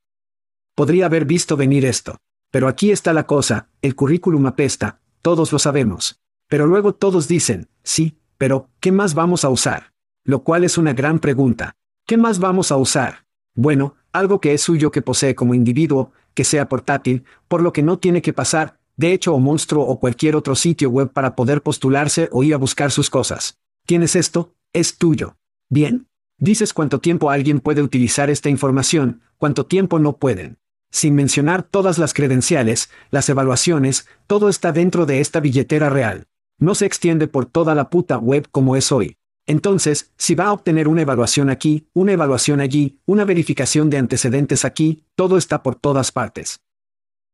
Podría 0.76 1.08
haber 1.08 1.26
visto 1.26 1.58
venir 1.58 1.86
esto. 1.86 2.22
Pero 2.52 2.68
aquí 2.68 2.92
está 2.92 3.14
la 3.14 3.28
cosa, 3.28 3.70
el 3.82 3.96
currículum 3.96 4.46
apesta, 4.48 5.00
todos 5.22 5.52
lo 5.52 5.60
sabemos. 5.60 6.20
Pero 6.48 6.66
luego 6.66 6.94
todos 6.94 7.28
dicen, 7.28 7.68
sí, 7.84 8.18
pero, 8.38 8.70
¿qué 8.80 8.92
más 8.92 9.14
vamos 9.14 9.44
a 9.46 9.50
usar? 9.50 9.94
Lo 10.24 10.44
cual 10.44 10.64
es 10.64 10.78
una 10.78 10.94
gran 10.94 11.20
pregunta. 11.20 11.76
¿Qué 12.08 12.18
más 12.18 12.40
vamos 12.40 12.72
a 12.72 12.78
usar? 12.78 13.26
Bueno, 13.54 13.96
algo 14.12 14.40
que 14.42 14.54
es 14.54 14.62
suyo 14.62 14.92
que 14.92 15.02
posee 15.02 15.36
como 15.36 15.54
individuo, 15.54 16.12
que 16.34 16.44
sea 16.44 16.70
portátil, 16.70 17.24
por 17.48 17.62
lo 17.62 17.74
que 17.74 17.84
no 17.84 18.00
tiene 18.00 18.22
que 18.22 18.34
pasar, 18.34 18.80
de 18.96 19.14
hecho 19.14 19.34
o 19.34 19.40
monstruo 19.40 19.86
o 19.86 20.00
cualquier 20.00 20.36
otro 20.36 20.56
sitio 20.56 20.90
web 20.90 21.12
para 21.12 21.36
poder 21.36 21.62
postularse 21.62 22.30
o 22.32 22.44
ir 22.44 22.54
a 22.54 22.58
buscar 22.58 22.92
sus 22.92 23.10
cosas. 23.10 23.60
¿Tienes 23.86 24.16
esto? 24.16 24.54
Es 24.74 24.98
tuyo. 24.98 25.38
Bien. 25.70 26.08
Dices 26.38 26.74
cuánto 26.74 27.00
tiempo 27.00 27.30
alguien 27.30 27.60
puede 27.60 27.82
utilizar 27.82 28.30
esta 28.30 28.50
información, 28.50 29.22
cuánto 29.38 29.66
tiempo 29.66 30.00
no 30.00 30.18
pueden. 30.18 30.58
Sin 30.92 31.16
mencionar 31.16 31.64
todas 31.64 31.98
las 31.98 32.14
credenciales, 32.14 32.90
las 33.12 33.30
evaluaciones, 33.30 34.08
todo 34.28 34.50
está 34.50 34.72
dentro 34.72 35.06
de 35.06 35.22
esta 35.22 35.40
billetera 35.40 35.90
real. 35.90 36.28
No 36.58 36.76
se 36.76 36.86
extiende 36.86 37.28
por 37.28 37.46
toda 37.46 37.76
la 37.76 37.90
puta 37.90 38.18
web 38.18 38.48
como 38.52 38.76
es 38.76 38.92
hoy. 38.92 39.18
Entonces, 39.46 40.12
si 40.18 40.36
va 40.36 40.46
a 40.46 40.54
obtener 40.54 40.88
una 40.88 41.02
evaluación 41.02 41.50
aquí, 41.50 41.88
una 41.94 42.14
evaluación 42.14 42.60
allí, 42.60 43.00
una 43.06 43.26
verificación 43.26 43.90
de 43.90 43.98
antecedentes 43.98 44.66
aquí, 44.66 45.06
todo 45.16 45.38
está 45.38 45.64
por 45.64 45.76
todas 45.76 46.12
partes. 46.12 46.62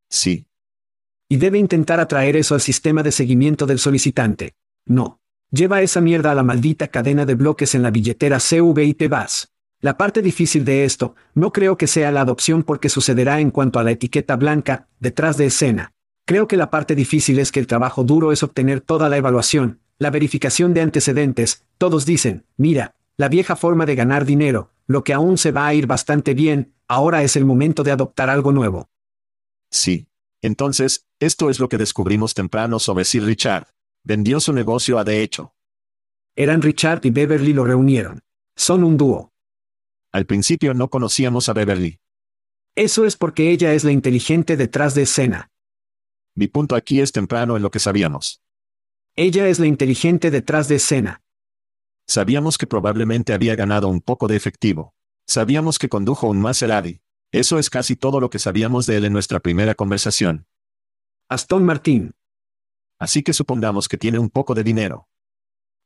Sí. 0.09 0.47
Y 1.27 1.37
debe 1.37 1.57
intentar 1.57 1.99
atraer 1.99 2.35
eso 2.35 2.53
al 2.53 2.61
sistema 2.61 3.03
de 3.03 3.11
seguimiento 3.11 3.65
del 3.65 3.79
solicitante. 3.79 4.55
No. 4.85 5.19
Lleva 5.51 5.81
esa 5.81 6.01
mierda 6.01 6.31
a 6.31 6.35
la 6.35 6.43
maldita 6.43 6.87
cadena 6.87 7.25
de 7.25 7.35
bloques 7.35 7.75
en 7.75 7.81
la 7.81 7.91
billetera 7.91 8.39
CV 8.39 8.85
y 8.85 8.93
te 8.93 9.07
vas. 9.07 9.54
La 9.85 9.99
parte 9.99 10.23
difícil 10.23 10.65
de 10.65 10.83
esto, 10.83 11.13
no 11.35 11.53
creo 11.53 11.77
que 11.77 11.85
sea 11.85 12.11
la 12.11 12.21
adopción 12.21 12.63
porque 12.63 12.89
sucederá 12.89 13.39
en 13.39 13.51
cuanto 13.51 13.77
a 13.77 13.83
la 13.83 13.91
etiqueta 13.91 14.35
blanca, 14.35 14.87
detrás 14.99 15.37
de 15.37 15.45
escena. 15.45 15.91
Creo 16.25 16.47
que 16.47 16.57
la 16.57 16.71
parte 16.71 16.95
difícil 16.95 17.37
es 17.37 17.51
que 17.51 17.59
el 17.59 17.67
trabajo 17.67 18.03
duro 18.03 18.31
es 18.31 18.41
obtener 18.41 18.81
toda 18.81 19.09
la 19.09 19.17
evaluación, 19.17 19.81
la 19.99 20.09
verificación 20.09 20.73
de 20.73 20.81
antecedentes, 20.81 21.65
todos 21.77 22.07
dicen, 22.07 22.47
mira, 22.57 22.95
la 23.15 23.29
vieja 23.29 23.55
forma 23.55 23.85
de 23.85 23.93
ganar 23.93 24.25
dinero, 24.25 24.71
lo 24.87 25.03
que 25.03 25.13
aún 25.13 25.37
se 25.37 25.51
va 25.51 25.67
a 25.67 25.75
ir 25.75 25.85
bastante 25.85 26.33
bien, 26.33 26.73
ahora 26.87 27.21
es 27.21 27.35
el 27.35 27.45
momento 27.45 27.83
de 27.83 27.91
adoptar 27.91 28.31
algo 28.31 28.51
nuevo. 28.51 28.89
Sí. 29.69 30.07
Entonces, 30.41 31.05
esto 31.19 31.51
es 31.51 31.59
lo 31.59 31.69
que 31.69 31.77
descubrimos 31.77 32.33
temprano 32.33 32.79
sobre 32.79 33.05
Sir 33.05 33.23
Richard. 33.23 33.67
Vendió 34.03 34.39
su 34.39 34.51
negocio 34.51 34.97
a 34.97 35.03
de 35.03 35.21
hecho. 35.21 35.53
Eran 36.35 36.63
Richard 36.63 37.01
y 37.03 37.11
Beverly 37.11 37.53
lo 37.53 37.65
reunieron. 37.65 38.23
Son 38.55 38.83
un 38.83 38.97
dúo. 38.97 39.34
Al 40.15 40.25
principio 40.25 40.73
no 40.73 40.89
conocíamos 40.89 41.49
a 41.49 41.53
Beverly. 41.53 41.99
Eso 42.73 43.03
es 43.03 43.17
porque 43.17 43.51
ella 43.51 43.73
es 43.73 43.83
la 43.83 43.91
inteligente 43.91 44.55
detrás 44.55 44.95
de 44.95 45.01
escena. 45.01 45.51
Mi 46.35 46.47
punto 46.47 46.77
aquí 46.77 47.01
es 47.01 47.11
temprano 47.11 47.57
en 47.57 47.61
lo 47.61 47.69
que 47.69 47.79
sabíamos. 47.79 48.41
Ella 49.17 49.49
es 49.49 49.59
la 49.59 49.65
inteligente 49.65 50.31
detrás 50.31 50.69
de 50.69 50.75
escena. 50.75 51.21
Sabíamos 52.07 52.57
que 52.57 52.65
probablemente 52.65 53.33
había 53.33 53.57
ganado 53.57 53.89
un 53.89 53.99
poco 53.99 54.29
de 54.29 54.37
efectivo. 54.37 54.95
Sabíamos 55.27 55.79
que 55.79 55.89
condujo 55.89 56.29
un 56.29 56.39
Maserati. 56.39 57.01
Eso 57.33 57.59
es 57.59 57.69
casi 57.69 57.97
todo 57.97 58.21
lo 58.21 58.29
que 58.29 58.39
sabíamos 58.39 58.85
de 58.85 58.95
él 58.95 59.03
en 59.03 59.11
nuestra 59.11 59.41
primera 59.41 59.75
conversación. 59.75 60.47
Aston 61.27 61.65
Martin. 61.65 62.13
Así 62.99 63.21
que 63.21 63.33
supongamos 63.33 63.89
que 63.89 63.97
tiene 63.97 64.19
un 64.19 64.29
poco 64.29 64.55
de 64.55 64.63
dinero. 64.63 65.09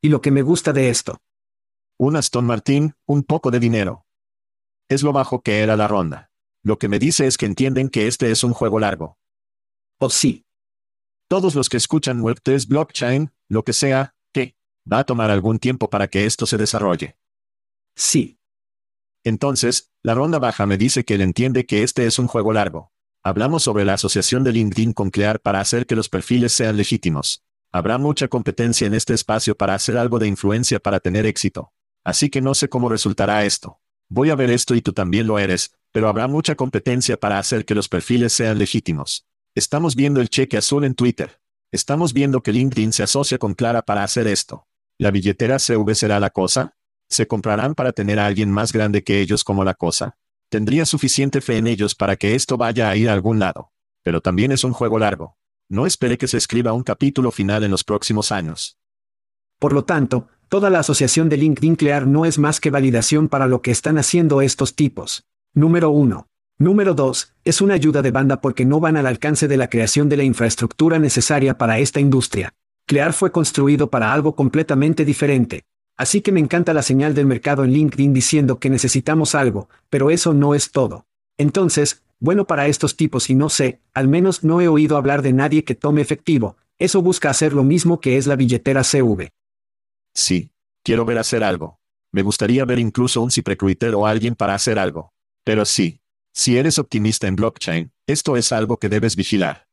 Y 0.03 0.09
lo 0.09 0.21
que 0.21 0.29
me 0.29 0.43
gusta 0.43 0.71
de 0.71 0.89
esto. 0.89 1.17
Un 1.97 2.15
Aston 2.15 2.45
Martin, 2.45 2.93
un 3.07 3.23
poco 3.23 3.49
de 3.49 3.59
dinero. 3.59 4.05
Es 4.89 5.03
lo 5.03 5.13
bajo 5.13 5.43
que 5.43 5.59
era 5.59 5.77
la 5.77 5.87
ronda. 5.87 6.31
Lo 6.63 6.79
que 6.79 6.89
me 6.89 6.97
dice 6.97 7.27
es 7.27 7.37
que 7.37 7.45
entienden 7.45 7.89
que 7.89 8.07
este 8.07 8.31
es 8.31 8.43
un 8.43 8.53
juego 8.53 8.79
largo. 8.79 9.19
Oh 9.99 10.09
sí. 10.09 10.47
Todos 11.27 11.53
los 11.53 11.69
que 11.69 11.77
escuchan 11.77 12.21
Web3 12.21 12.67
blockchain, 12.67 13.31
lo 13.47 13.63
que 13.63 13.73
sea, 13.73 14.15
que 14.33 14.57
va 14.91 14.99
a 14.99 15.03
tomar 15.03 15.29
algún 15.29 15.59
tiempo 15.59 15.91
para 15.91 16.07
que 16.07 16.25
esto 16.25 16.47
se 16.47 16.57
desarrolle. 16.57 17.19
Sí. 17.95 18.39
Entonces, 19.23 19.91
la 20.01 20.15
ronda 20.15 20.39
baja 20.39 20.65
me 20.65 20.77
dice 20.77 21.05
que 21.05 21.13
él 21.13 21.21
entiende 21.21 21.67
que 21.67 21.83
este 21.83 22.07
es 22.07 22.17
un 22.17 22.27
juego 22.27 22.51
largo. 22.51 22.91
Hablamos 23.21 23.61
sobre 23.61 23.85
la 23.85 23.93
asociación 23.93 24.43
de 24.43 24.53
LinkedIn 24.53 24.93
con 24.93 25.11
Clear 25.11 25.39
para 25.39 25.59
hacer 25.59 25.85
que 25.85 25.95
los 25.95 26.09
perfiles 26.09 26.53
sean 26.53 26.77
legítimos. 26.77 27.43
Habrá 27.71 27.99
mucha 27.99 28.27
competencia 28.27 28.87
en 28.87 28.95
este 28.95 29.13
espacio 29.13 29.55
para 29.55 29.75
hacer 29.75 29.97
algo 29.97 30.17
de 30.17 30.27
influencia 30.27 30.79
para 30.79 30.99
tener 30.99 31.27
éxito. 31.27 31.73
Así 32.03 32.31
que 32.31 32.41
no 32.41 32.55
sé 32.55 32.69
cómo 32.69 32.89
resultará 32.89 33.45
esto. 33.45 33.79
Voy 34.11 34.31
a 34.31 34.35
ver 34.35 34.49
esto 34.49 34.73
y 34.73 34.81
tú 34.81 34.91
también 34.91 35.27
lo 35.27 35.37
eres, 35.37 35.75
pero 35.91 36.09
habrá 36.09 36.27
mucha 36.27 36.55
competencia 36.55 37.17
para 37.17 37.37
hacer 37.37 37.63
que 37.63 37.75
los 37.75 37.87
perfiles 37.87 38.33
sean 38.33 38.57
legítimos. 38.57 39.27
Estamos 39.53 39.95
viendo 39.95 40.19
el 40.19 40.29
cheque 40.29 40.57
azul 40.57 40.83
en 40.83 40.95
Twitter. 40.95 41.39
Estamos 41.71 42.13
viendo 42.13 42.41
que 42.41 42.51
LinkedIn 42.51 42.91
se 42.91 43.03
asocia 43.03 43.37
con 43.37 43.53
Clara 43.53 43.83
para 43.83 44.03
hacer 44.03 44.25
esto. 44.25 44.67
¿La 44.97 45.11
billetera 45.11 45.59
CV 45.59 45.93
será 45.93 46.19
la 46.19 46.31
cosa? 46.31 46.75
¿Se 47.07 47.27
comprarán 47.27 47.75
para 47.75 47.91
tener 47.91 48.17
a 48.19 48.25
alguien 48.25 48.49
más 48.49 48.73
grande 48.73 49.03
que 49.03 49.21
ellos 49.21 49.43
como 49.43 49.63
la 49.63 49.75
cosa? 49.75 50.17
Tendría 50.49 50.87
suficiente 50.87 51.39
fe 51.39 51.57
en 51.57 51.67
ellos 51.67 51.93
para 51.93 52.15
que 52.15 52.33
esto 52.33 52.57
vaya 52.57 52.89
a 52.89 52.95
ir 52.95 53.09
a 53.09 53.13
algún 53.13 53.37
lado. 53.37 53.71
Pero 54.01 54.21
también 54.21 54.51
es 54.51 54.63
un 54.63 54.73
juego 54.73 54.97
largo. 54.97 55.37
No 55.67 55.85
espere 55.85 56.17
que 56.17 56.27
se 56.27 56.37
escriba 56.37 56.73
un 56.73 56.81
capítulo 56.81 57.29
final 57.29 57.63
en 57.63 57.69
los 57.69 57.83
próximos 57.83 58.31
años. 58.31 58.79
Por 59.59 59.71
lo 59.73 59.85
tanto, 59.85 60.27
toda 60.49 60.71
la 60.71 60.79
asociación 60.79 61.29
de 61.29 61.37
LinkedIn 61.37 61.75
Clear 61.75 62.07
no 62.07 62.25
es 62.25 62.39
más 62.39 62.59
que 62.59 62.71
validación 62.71 63.29
para 63.29 63.47
lo 63.47 63.61
que 63.61 63.71
están 63.71 63.97
haciendo 63.99 64.41
estos 64.41 64.75
tipos. 64.75 65.25
Número 65.53 65.91
1. 65.91 66.27
Número 66.57 66.93
2. 66.95 67.33
Es 67.45 67.61
una 67.61 67.75
ayuda 67.75 68.01
de 68.01 68.11
banda 68.11 68.41
porque 68.41 68.65
no 68.65 68.79
van 68.79 68.97
al 68.97 69.05
alcance 69.05 69.47
de 69.47 69.57
la 69.57 69.69
creación 69.69 70.09
de 70.09 70.17
la 70.17 70.23
infraestructura 70.23 70.97
necesaria 70.99 71.57
para 71.57 71.79
esta 71.79 71.99
industria. 71.99 72.53
Clear 72.85 73.13
fue 73.13 73.31
construido 73.31 73.91
para 73.91 74.11
algo 74.11 74.35
completamente 74.35 75.05
diferente. 75.05 75.63
Así 75.95 76.21
que 76.21 76.31
me 76.31 76.39
encanta 76.39 76.73
la 76.73 76.81
señal 76.81 77.13
del 77.13 77.27
mercado 77.27 77.63
en 77.63 77.71
LinkedIn 77.71 78.13
diciendo 78.13 78.57
que 78.57 78.69
necesitamos 78.69 79.35
algo, 79.35 79.69
pero 79.89 80.09
eso 80.09 80.33
no 80.33 80.55
es 80.55 80.71
todo. 80.71 81.05
Entonces, 81.37 82.01
bueno 82.19 82.45
para 82.45 82.67
estos 82.67 82.95
tipos 82.95 83.29
y 83.29 83.35
no 83.35 83.49
sé, 83.49 83.79
al 83.93 84.07
menos 84.07 84.43
no 84.43 84.61
he 84.61 84.67
oído 84.67 84.97
hablar 84.97 85.21
de 85.21 85.33
nadie 85.33 85.63
que 85.63 85.75
tome 85.75 86.01
efectivo, 86.01 86.57
eso 86.79 87.01
busca 87.01 87.29
hacer 87.29 87.53
lo 87.53 87.63
mismo 87.63 87.99
que 87.99 88.17
es 88.17 88.25
la 88.25 88.35
billetera 88.35 88.83
CV. 88.83 89.31
Sí, 90.19 90.51
quiero 90.83 91.05
ver 91.05 91.17
hacer 91.17 91.43
algo. 91.43 91.79
Me 92.11 92.21
gustaría 92.21 92.65
ver 92.65 92.79
incluso 92.79 93.21
un 93.21 93.31
CIPRECRUITER 93.31 93.95
o 93.95 94.05
alguien 94.05 94.35
para 94.35 94.55
hacer 94.55 94.79
algo. 94.79 95.13
Pero 95.43 95.65
sí, 95.65 96.01
si 96.33 96.57
eres 96.57 96.79
optimista 96.79 97.27
en 97.27 97.35
blockchain, 97.35 97.91
esto 98.07 98.35
es 98.35 98.51
algo 98.51 98.77
que 98.77 98.89
debes 98.89 99.15
vigilar. 99.15 99.67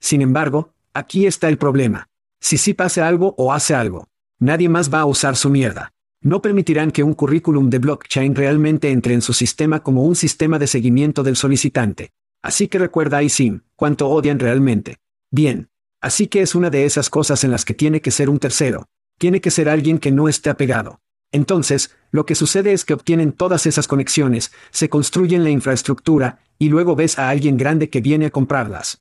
Sin 0.00 0.20
embargo, 0.22 0.74
Aquí 0.94 1.26
está 1.26 1.48
el 1.48 1.56
problema. 1.56 2.10
Si 2.38 2.58
sí 2.58 2.74
pase 2.74 3.00
algo 3.00 3.34
o 3.38 3.54
hace 3.54 3.74
algo, 3.74 4.08
nadie 4.38 4.68
más 4.68 4.92
va 4.92 5.00
a 5.00 5.06
usar 5.06 5.36
su 5.36 5.48
mierda. 5.48 5.94
No 6.20 6.42
permitirán 6.42 6.90
que 6.90 7.02
un 7.02 7.14
currículum 7.14 7.70
de 7.70 7.78
blockchain 7.78 8.34
realmente 8.34 8.90
entre 8.90 9.14
en 9.14 9.22
su 9.22 9.32
sistema 9.32 9.82
como 9.82 10.04
un 10.04 10.14
sistema 10.14 10.58
de 10.58 10.66
seguimiento 10.66 11.22
del 11.22 11.36
solicitante. 11.36 12.10
Así 12.42 12.68
que 12.68 12.78
recuerda 12.78 13.22
ISIM, 13.22 13.62
cuánto 13.74 14.08
odian 14.08 14.38
realmente. 14.38 14.98
Bien. 15.30 15.70
Así 16.02 16.26
que 16.26 16.42
es 16.42 16.54
una 16.54 16.68
de 16.68 16.84
esas 16.84 17.08
cosas 17.08 17.42
en 17.42 17.50
las 17.50 17.64
que 17.64 17.74
tiene 17.74 18.02
que 18.02 18.10
ser 18.10 18.28
un 18.28 18.38
tercero. 18.38 18.88
Tiene 19.22 19.40
que 19.40 19.52
ser 19.52 19.68
alguien 19.68 20.00
que 20.00 20.10
no 20.10 20.28
esté 20.28 20.50
apegado. 20.50 21.00
Entonces, 21.30 21.94
lo 22.10 22.26
que 22.26 22.34
sucede 22.34 22.72
es 22.72 22.84
que 22.84 22.92
obtienen 22.92 23.30
todas 23.30 23.66
esas 23.66 23.86
conexiones, 23.86 24.50
se 24.72 24.88
construyen 24.88 25.44
la 25.44 25.50
infraestructura, 25.50 26.40
y 26.58 26.70
luego 26.70 26.96
ves 26.96 27.20
a 27.20 27.28
alguien 27.28 27.56
grande 27.56 27.88
que 27.88 28.00
viene 28.00 28.26
a 28.26 28.30
comprarlas. 28.30 29.00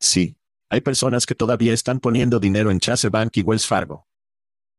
Sí. 0.00 0.38
Hay 0.70 0.80
personas 0.80 1.26
que 1.26 1.34
todavía 1.34 1.74
están 1.74 2.00
poniendo 2.00 2.40
dinero 2.40 2.70
en 2.70 2.80
Chase 2.80 3.10
Bank 3.10 3.36
y 3.36 3.42
Wells 3.42 3.66
Fargo. 3.66 4.06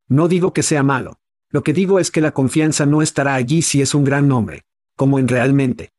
No 0.08 0.26
digo 0.26 0.52
que 0.52 0.64
sea 0.64 0.82
malo. 0.82 1.20
Lo 1.48 1.62
que 1.62 1.72
digo 1.72 2.00
es 2.00 2.10
que 2.10 2.20
la 2.20 2.32
confianza 2.32 2.86
no 2.86 3.02
estará 3.02 3.36
allí 3.36 3.62
si 3.62 3.80
es 3.80 3.94
un 3.94 4.02
gran 4.02 4.26
nombre, 4.26 4.64
como 4.96 5.20
en 5.20 5.28
realmente. 5.28 5.92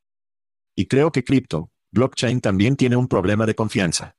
Y 0.76 0.84
creo 0.88 1.10
que 1.10 1.24
cripto, 1.24 1.70
blockchain 1.92 2.42
también 2.42 2.76
tiene 2.76 2.96
un 2.96 3.08
problema 3.08 3.46
de 3.46 3.54
confianza. 3.54 4.14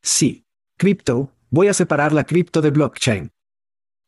Sí. 0.00 0.46
Cripto, 0.78 1.30
voy 1.50 1.68
a 1.68 1.74
separar 1.74 2.14
la 2.14 2.24
cripto 2.24 2.62
de 2.62 2.70
blockchain. 2.70 3.32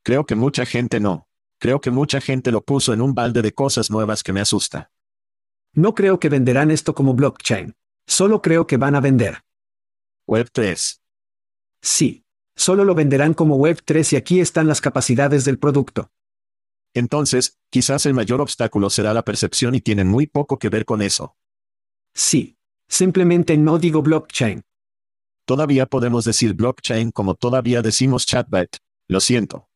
Creo 0.08 0.24
que 0.24 0.36
mucha 0.36 0.64
gente 0.64 1.00
no. 1.00 1.28
Creo 1.58 1.82
que 1.82 1.90
mucha 1.90 2.22
gente 2.22 2.50
lo 2.50 2.62
puso 2.62 2.94
en 2.94 3.02
un 3.02 3.12
balde 3.12 3.42
de 3.42 3.52
cosas 3.52 3.90
nuevas 3.90 4.22
que 4.22 4.32
me 4.32 4.40
asusta. 4.40 4.90
No 5.74 5.94
creo 5.94 6.18
que 6.18 6.30
venderán 6.30 6.70
esto 6.70 6.94
como 6.94 7.12
blockchain. 7.12 7.76
Solo 8.06 8.40
creo 8.40 8.66
que 8.66 8.78
van 8.78 8.94
a 8.94 9.02
vender. 9.02 9.44
Web 10.26 10.48
3. 10.50 11.02
Sí. 11.82 12.24
Solo 12.56 12.86
lo 12.86 12.94
venderán 12.94 13.34
como 13.34 13.56
Web 13.56 13.82
3 13.84 14.14
y 14.14 14.16
aquí 14.16 14.40
están 14.40 14.66
las 14.66 14.80
capacidades 14.80 15.44
del 15.44 15.58
producto. 15.58 16.10
Entonces, 16.94 17.58
quizás 17.68 18.06
el 18.06 18.14
mayor 18.14 18.40
obstáculo 18.40 18.88
será 18.88 19.12
la 19.12 19.26
percepción 19.26 19.74
y 19.74 19.82
tienen 19.82 20.08
muy 20.08 20.26
poco 20.26 20.58
que 20.58 20.70
ver 20.70 20.86
con 20.86 21.02
eso. 21.02 21.36
Sí. 22.14 22.56
Simplemente 22.88 23.58
no 23.58 23.78
digo 23.78 24.00
blockchain. 24.00 24.62
Todavía 25.44 25.84
podemos 25.84 26.24
decir 26.24 26.54
blockchain 26.54 27.10
como 27.10 27.34
todavía 27.34 27.82
decimos 27.82 28.24
chatbot. 28.24 28.78
Lo 29.06 29.20
siento. 29.20 29.68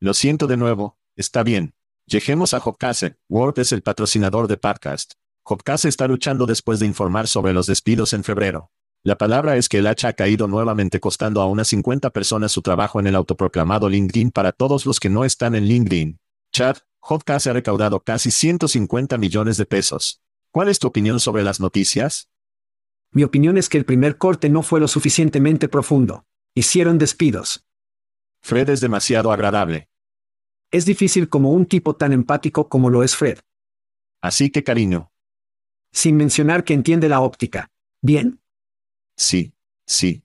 Lo 0.00 0.14
siento 0.14 0.46
de 0.46 0.56
nuevo, 0.56 0.96
está 1.16 1.42
bien. 1.42 1.74
Lleguemos 2.06 2.54
a 2.54 2.58
Hopcase. 2.58 3.16
Word 3.28 3.58
es 3.58 3.72
el 3.72 3.82
patrocinador 3.82 4.46
de 4.46 4.56
podcast. 4.56 5.14
Hopcase 5.42 5.88
está 5.88 6.06
luchando 6.06 6.46
después 6.46 6.78
de 6.78 6.86
informar 6.86 7.26
sobre 7.26 7.52
los 7.52 7.66
despidos 7.66 8.12
en 8.12 8.22
febrero. 8.22 8.70
La 9.02 9.18
palabra 9.18 9.56
es 9.56 9.68
que 9.68 9.78
el 9.78 9.88
hacha 9.88 10.08
ha 10.08 10.12
caído 10.12 10.46
nuevamente 10.46 11.00
costando 11.00 11.42
a 11.42 11.46
unas 11.46 11.66
50 11.66 12.10
personas 12.10 12.52
su 12.52 12.62
trabajo 12.62 13.00
en 13.00 13.08
el 13.08 13.16
autoproclamado 13.16 13.88
LinkedIn 13.88 14.30
para 14.30 14.52
todos 14.52 14.86
los 14.86 15.00
que 15.00 15.10
no 15.10 15.24
están 15.24 15.56
en 15.56 15.64
LinkedIn. 15.64 16.20
Chad, 16.52 16.76
Hopcase 17.00 17.50
ha 17.50 17.52
recaudado 17.52 17.98
casi 17.98 18.30
150 18.30 19.18
millones 19.18 19.56
de 19.56 19.66
pesos. 19.66 20.22
¿Cuál 20.52 20.68
es 20.68 20.78
tu 20.78 20.86
opinión 20.86 21.18
sobre 21.18 21.42
las 21.42 21.58
noticias? 21.58 22.28
Mi 23.10 23.24
opinión 23.24 23.58
es 23.58 23.68
que 23.68 23.78
el 23.78 23.84
primer 23.84 24.16
corte 24.16 24.48
no 24.48 24.62
fue 24.62 24.78
lo 24.78 24.86
suficientemente 24.86 25.68
profundo. 25.68 26.24
Hicieron 26.54 26.98
despidos. 26.98 27.64
Fred 28.40 28.68
es 28.68 28.80
demasiado 28.80 29.32
agradable. 29.32 29.87
Es 30.70 30.84
difícil 30.84 31.28
como 31.28 31.52
un 31.52 31.66
tipo 31.66 31.96
tan 31.96 32.12
empático 32.12 32.68
como 32.68 32.90
lo 32.90 33.02
es 33.02 33.16
Fred. 33.16 33.38
Así 34.20 34.50
que 34.50 34.62
cariño. 34.64 35.10
Sin 35.92 36.16
mencionar 36.16 36.64
que 36.64 36.74
entiende 36.74 37.08
la 37.08 37.20
óptica. 37.20 37.70
¿Bien? 38.02 38.40
Sí, 39.16 39.54
sí. 39.86 40.22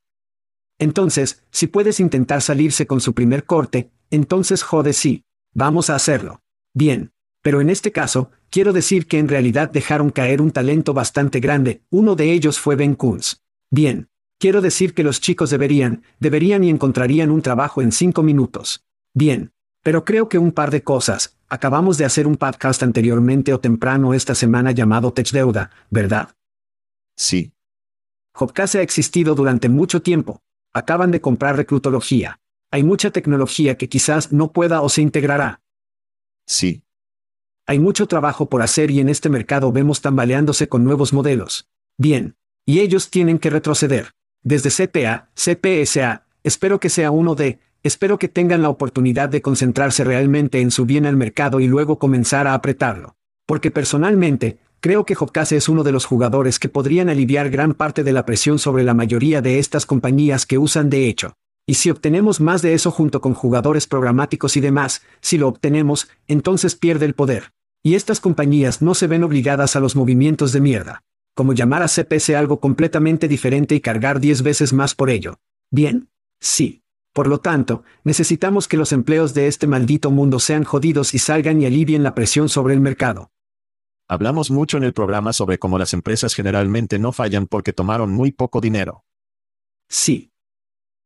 Entonces, 0.80 1.44
si 1.50 1.68
puedes 1.68 2.00
intentar 2.00 2.42
salirse 2.42 2.86
con 2.86 3.00
su 3.00 3.14
primer 3.14 3.46
corte, 3.46 3.92
entonces 4.10 4.64
jode 4.64 4.94
sí. 4.94 5.24
Vamos 5.54 5.90
a 5.90 5.96
hacerlo. 5.96 6.42
Bien. 6.74 7.14
Pero 7.42 7.62
en 7.62 7.70
este 7.70 7.92
caso, 7.92 8.32
quiero 8.50 8.74
decir 8.74 9.08
que 9.08 9.20
en 9.20 9.28
realidad 9.28 9.72
dejaron 9.72 10.10
caer 10.10 10.42
un 10.42 10.52
talento 10.52 10.94
bastante 10.94 11.40
grande, 11.40 11.84
uno 11.90 12.16
de 12.16 12.32
ellos 12.32 12.60
fue 12.60 12.76
Ben 12.76 12.96
Kunz. 12.96 13.42
Bien. 13.70 14.10
Quiero 14.40 14.62
decir 14.62 14.94
que 14.94 15.04
los 15.04 15.22
chicos 15.22 15.50
deberían, 15.52 16.04
deberían 16.20 16.64
y 16.64 16.70
encontrarían 16.70 17.32
un 17.32 17.42
trabajo 17.42 17.82
en 17.82 17.92
cinco 17.92 18.24
minutos. 18.24 18.84
Bien. 19.14 19.54
Pero 19.84 20.06
creo 20.06 20.30
que 20.30 20.40
un 20.40 20.54
par 20.54 20.72
de 20.72 20.82
cosas. 20.82 21.38
Acabamos 21.50 21.98
de 21.98 22.06
hacer 22.06 22.26
un 22.26 22.38
podcast 22.38 22.82
anteriormente 22.82 23.54
o 23.54 23.60
temprano 23.60 24.14
esta 24.14 24.34
semana 24.34 24.72
llamado 24.72 25.14
Tech 25.14 25.30
Deuda, 25.30 25.72
¿verdad? 25.92 26.30
Sí. 27.16 27.54
Hopcase 28.34 28.80
ha 28.80 28.82
existido 28.82 29.36
durante 29.36 29.70
mucho 29.70 30.02
tiempo. 30.02 30.42
Acaban 30.74 31.12
de 31.12 31.22
comprar 31.22 31.58
reclutología. 31.58 32.40
Hay 32.72 32.84
mucha 32.84 33.12
tecnología 33.12 33.78
que 33.78 33.90
quizás 33.90 34.32
no 34.32 34.52
pueda 34.52 34.82
o 34.82 34.90
se 34.90 35.02
integrará. 35.02 35.62
Sí. 36.48 36.84
Hay 37.68 37.78
mucho 37.78 38.08
trabajo 38.08 38.50
por 38.50 38.62
hacer 38.62 38.90
y 38.90 39.00
en 39.00 39.10
este 39.10 39.30
mercado 39.30 39.72
vemos 39.72 40.02
tambaleándose 40.02 40.68
con 40.68 40.84
nuevos 40.84 41.14
modelos. 41.14 41.70
Bien. 41.98 42.36
Y 42.66 42.80
ellos 42.80 43.12
tienen 43.12 43.38
que 43.38 43.50
retroceder. 43.50 44.14
Desde 44.42 44.72
CPA, 44.72 45.30
CPSA, 45.36 46.26
espero 46.44 46.80
que 46.80 46.90
sea 46.90 47.12
uno 47.12 47.36
de, 47.36 47.60
espero 47.84 48.18
que 48.18 48.30
tengan 48.30 48.62
la 48.62 48.70
oportunidad 48.70 49.30
de 49.30 49.42
concentrarse 49.42 50.04
realmente 50.04 50.62
en 50.62 50.72
su 50.72 50.86
bien 50.86 51.06
al 51.06 51.18
mercado 51.18 51.60
y 51.60 51.68
luego 51.68 52.00
comenzar 52.00 52.48
a 52.48 52.54
apretarlo. 52.54 53.16
Porque 53.46 53.72
personalmente, 53.72 54.58
creo 54.80 55.06
que 55.06 55.16
Hopcase 55.20 55.58
es 55.58 55.70
uno 55.70 55.84
de 55.84 55.92
los 55.92 56.06
jugadores 56.06 56.60
que 56.60 56.70
podrían 56.70 57.10
aliviar 57.10 57.50
gran 57.50 57.74
parte 57.74 58.04
de 58.04 58.14
la 58.14 58.26
presión 58.26 58.58
sobre 58.58 58.84
la 58.84 58.94
mayoría 58.94 59.42
de 59.42 59.60
estas 59.60 59.86
compañías 59.86 60.46
que 60.46 60.58
usan 60.58 60.90
de 60.90 61.08
hecho. 61.08 61.34
Y 61.66 61.76
si 61.76 61.90
obtenemos 61.90 62.42
más 62.42 62.62
de 62.62 62.74
eso 62.74 62.92
junto 62.92 63.22
con 63.22 63.34
jugadores 63.34 63.88
programáticos 63.88 64.58
y 64.58 64.62
demás, 64.62 65.02
si 65.22 65.38
lo 65.38 65.48
obtenemos, 65.48 66.10
entonces 66.28 66.76
pierde 66.76 67.06
el 67.06 67.14
poder. 67.14 67.52
Y 67.84 67.96
estas 67.96 68.20
compañías 68.20 68.82
no 68.82 68.96
se 68.96 69.08
ven 69.08 69.24
obligadas 69.24 69.76
a 69.76 69.80
los 69.80 69.96
movimientos 69.96 70.52
de 70.52 70.62
mierda. 70.62 71.04
Como 71.36 71.54
llamar 71.54 71.84
a 71.84 71.88
CPS 71.88 72.36
algo 72.36 72.60
completamente 72.60 73.28
diferente 73.28 73.76
y 73.76 73.82
cargar 73.82 74.20
10 74.20 74.44
veces 74.44 74.72
más 74.72 74.96
por 74.96 75.10
ello. 75.10 75.40
¿Bien? 75.72 76.10
Sí. 76.40 76.83
Por 77.14 77.28
lo 77.28 77.40
tanto, 77.40 77.84
necesitamos 78.04 78.68
que 78.68 78.76
los 78.76 78.92
empleos 78.92 79.36
de 79.36 79.48
este 79.48 79.68
maldito 79.68 80.10
mundo 80.10 80.40
sean 80.40 80.64
jodidos 80.64 81.14
y 81.14 81.20
salgan 81.20 81.62
y 81.62 81.68
alivien 81.68 82.02
la 82.02 82.16
presión 82.16 82.50
sobre 82.50 82.74
el 82.74 82.80
mercado. 82.80 83.32
Hablamos 84.08 84.50
mucho 84.50 84.78
en 84.78 84.84
el 84.84 84.94
programa 84.94 85.32
sobre 85.32 85.60
cómo 85.60 85.78
las 85.78 85.94
empresas 85.94 86.34
generalmente 86.34 86.98
no 86.98 87.12
fallan 87.12 87.46
porque 87.46 87.72
tomaron 87.72 88.12
muy 88.12 88.32
poco 88.32 88.62
dinero. 88.62 89.06
Sí. 89.88 90.32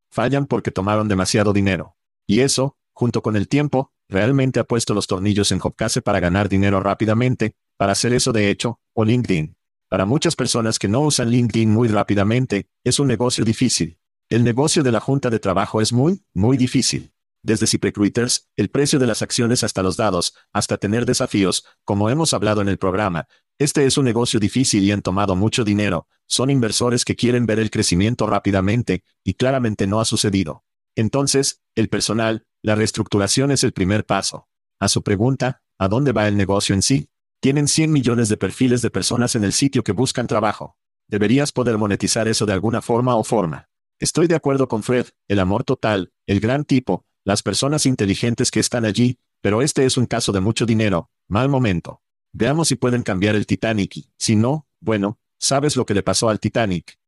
Fallan 0.09 0.45
porque 0.45 0.71
tomaron 0.71 1.09
demasiado 1.09 1.51
dinero. 1.51 1.97
Y 2.25 2.39
eso, 2.39 2.77
junto 2.93 3.21
con 3.21 3.35
el 3.35 3.49
tiempo, 3.49 3.91
realmente 4.07 4.61
ha 4.61 4.63
puesto 4.63 4.93
los 4.93 5.07
tornillos 5.07 5.51
en 5.51 5.59
Hopcase 5.61 6.01
para 6.01 6.21
ganar 6.21 6.47
dinero 6.47 6.79
rápidamente, 6.79 7.55
para 7.75 7.91
hacer 7.91 8.13
eso 8.13 8.31
de 8.31 8.49
hecho, 8.49 8.79
o 8.93 9.03
LinkedIn. 9.03 9.57
Para 9.89 10.05
muchas 10.05 10.37
personas 10.37 10.79
que 10.79 10.87
no 10.87 11.01
usan 11.01 11.29
LinkedIn 11.29 11.69
muy 11.69 11.89
rápidamente, 11.89 12.67
es 12.85 12.99
un 12.99 13.07
negocio 13.07 13.43
difícil. 13.43 13.99
El 14.29 14.43
negocio 14.43 14.83
de 14.83 14.91
la 14.91 14.99
junta 14.99 15.29
de 15.29 15.39
trabajo 15.39 15.79
es 15.79 15.93
muy, 15.93 16.21
muy 16.33 16.57
difícil. 16.57 17.13
Desde 17.43 17.65
ZipRecruiters, 17.65 18.49
el 18.57 18.69
precio 18.69 18.99
de 18.99 19.07
las 19.07 19.21
acciones 19.21 19.63
hasta 19.63 19.81
los 19.81 19.95
dados, 19.95 20.35
hasta 20.51 20.75
tener 20.75 21.05
desafíos, 21.05 21.63
como 21.85 22.09
hemos 22.09 22.33
hablado 22.33 22.61
en 22.61 22.67
el 22.67 22.77
programa. 22.77 23.29
Este 23.57 23.85
es 23.85 23.97
un 23.97 24.03
negocio 24.03 24.37
difícil 24.41 24.83
y 24.83 24.91
han 24.91 25.01
tomado 25.01 25.37
mucho 25.37 25.63
dinero. 25.63 26.09
Son 26.25 26.49
inversores 26.49 27.05
que 27.05 27.15
quieren 27.15 27.45
ver 27.45 27.57
el 27.57 27.71
crecimiento 27.71 28.27
rápidamente, 28.27 29.05
y 29.23 29.35
claramente 29.35 29.87
no 29.87 30.01
ha 30.01 30.05
sucedido. 30.05 30.65
Entonces, 30.97 31.61
el 31.73 31.87
personal, 31.87 32.45
la 32.61 32.75
reestructuración 32.75 33.51
es 33.51 33.63
el 33.63 33.71
primer 33.71 34.05
paso. 34.05 34.49
A 34.77 34.89
su 34.89 35.03
pregunta, 35.03 35.61
¿a 35.77 35.87
dónde 35.87 36.11
va 36.11 36.27
el 36.27 36.35
negocio 36.35 36.75
en 36.75 36.81
sí? 36.81 37.09
Tienen 37.39 37.69
100 37.69 37.93
millones 37.93 38.27
de 38.27 38.35
perfiles 38.35 38.81
de 38.81 38.89
personas 38.89 39.35
en 39.35 39.45
el 39.45 39.53
sitio 39.53 39.85
que 39.85 39.93
buscan 39.93 40.27
trabajo. 40.27 40.75
Deberías 41.07 41.53
poder 41.53 41.77
monetizar 41.77 42.27
eso 42.27 42.45
de 42.45 42.51
alguna 42.51 42.81
forma 42.81 43.15
o 43.15 43.23
forma. 43.23 43.69
Estoy 43.99 44.27
de 44.27 44.35
acuerdo 44.35 44.67
con 44.67 44.83
Fred, 44.83 45.07
el 45.27 45.39
amor 45.39 45.63
total, 45.63 46.13
el 46.27 46.39
gran 46.39 46.65
tipo, 46.65 47.05
las 47.23 47.41
personas 47.41 47.87
inteligentes 47.87 48.51
que 48.51 48.59
están 48.59 48.85
allí, 48.85 49.17
pero 49.41 49.63
este 49.63 49.85
es 49.85 49.97
un 49.97 50.05
caso 50.05 50.31
de 50.31 50.39
mucho 50.39 50.67
dinero, 50.67 51.09
mal 51.27 51.49
momento. 51.49 52.03
Veamos 52.31 52.67
si 52.67 52.75
pueden 52.75 53.01
cambiar 53.01 53.35
el 53.35 53.47
Titanic 53.47 53.97
y, 53.97 54.11
si 54.19 54.35
no, 54.35 54.67
bueno, 54.79 55.19
¿sabes 55.39 55.75
lo 55.75 55.85
que 55.87 55.95
le 55.95 56.03
pasó 56.03 56.29
al 56.29 56.39
Titanic? 56.39 56.99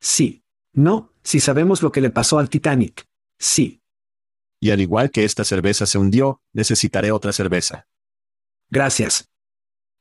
Sí. 0.00 0.42
No, 0.72 1.12
si 1.22 1.38
sabemos 1.38 1.82
lo 1.82 1.92
que 1.92 2.00
le 2.00 2.10
pasó 2.10 2.40
al 2.40 2.50
Titanic. 2.50 3.08
Sí. 3.38 3.80
Y 4.60 4.70
al 4.70 4.80
igual 4.80 5.12
que 5.12 5.24
esta 5.24 5.44
cerveza 5.44 5.86
se 5.86 5.98
hundió, 5.98 6.42
necesitaré 6.52 7.12
otra 7.12 7.32
cerveza. 7.32 7.86
Gracias. 8.70 9.30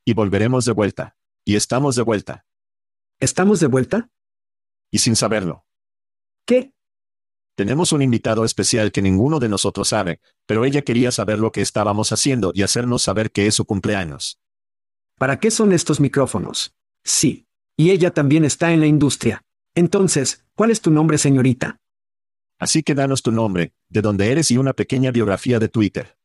Y 0.04 0.14
volveremos 0.14 0.66
de 0.66 0.72
vuelta. 0.72 1.16
Y 1.46 1.56
estamos 1.56 1.96
de 1.96 2.02
vuelta. 2.02 2.46
¿Estamos 3.20 3.60
de 3.60 3.68
vuelta? 3.68 4.10
Y 4.90 4.98
sin 4.98 5.16
saberlo. 5.16 5.67
¿Qué? 6.48 6.72
Tenemos 7.56 7.92
un 7.92 8.02
invitado 8.02 8.46
especial 8.46 8.94
que 8.94 9.02
ninguno 9.02 9.40
de 9.40 9.50
nosotros 9.50 9.90
sabe, 9.90 10.22
pero 10.46 10.64
ella 10.64 10.82
quería 10.82 11.12
saber 11.12 11.40
lo 11.40 11.52
que 11.52 11.62
estábamos 11.62 12.14
haciendo 12.14 12.52
y 12.56 12.64
hacernos 12.64 13.02
saber 13.02 13.32
que 13.32 13.48
es 13.48 13.56
su 13.56 13.66
cumpleaños. 13.66 14.40
¿Para 15.18 15.40
qué 15.40 15.52
son 15.52 15.74
estos 15.74 16.00
micrófonos? 16.00 16.74
Sí. 17.04 17.48
Y 17.76 17.92
ella 17.92 18.12
también 18.14 18.46
está 18.46 18.72
en 18.72 18.80
la 18.80 18.88
industria. 18.88 19.44
Entonces, 19.76 20.46
¿cuál 20.56 20.72
es 20.72 20.80
tu 20.80 20.90
nombre, 20.90 21.18
señorita? 21.18 21.80
Así 22.60 22.82
que 22.82 22.96
danos 22.96 23.24
tu 23.24 23.32
nombre, 23.32 23.74
de 23.90 24.02
dónde 24.02 24.32
eres 24.32 24.50
y 24.50 24.58
una 24.58 24.74
pequeña 24.74 25.12
biografía 25.12 25.60
de 25.60 25.68
Twitter. 25.68 26.18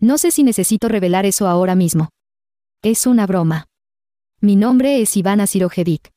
No 0.00 0.18
sé 0.18 0.32
si 0.32 0.42
necesito 0.42 0.88
revelar 0.88 1.24
eso 1.24 1.46
ahora 1.46 1.76
mismo. 1.76 2.10
Es 2.82 3.06
una 3.06 3.26
broma. 3.26 3.68
Mi 4.40 4.56
nombre 4.56 5.00
es 5.00 5.16
Ivana 5.16 5.46
Sirojevic. 5.46 6.10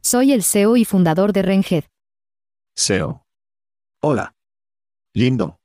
Soy 0.00 0.32
el 0.32 0.42
CEO 0.42 0.76
y 0.76 0.84
fundador 0.84 1.32
de 1.32 1.42
Renhead. 1.42 1.84
SEO. 2.76 3.24
Hola. 4.00 4.34
Lindo. 5.12 5.60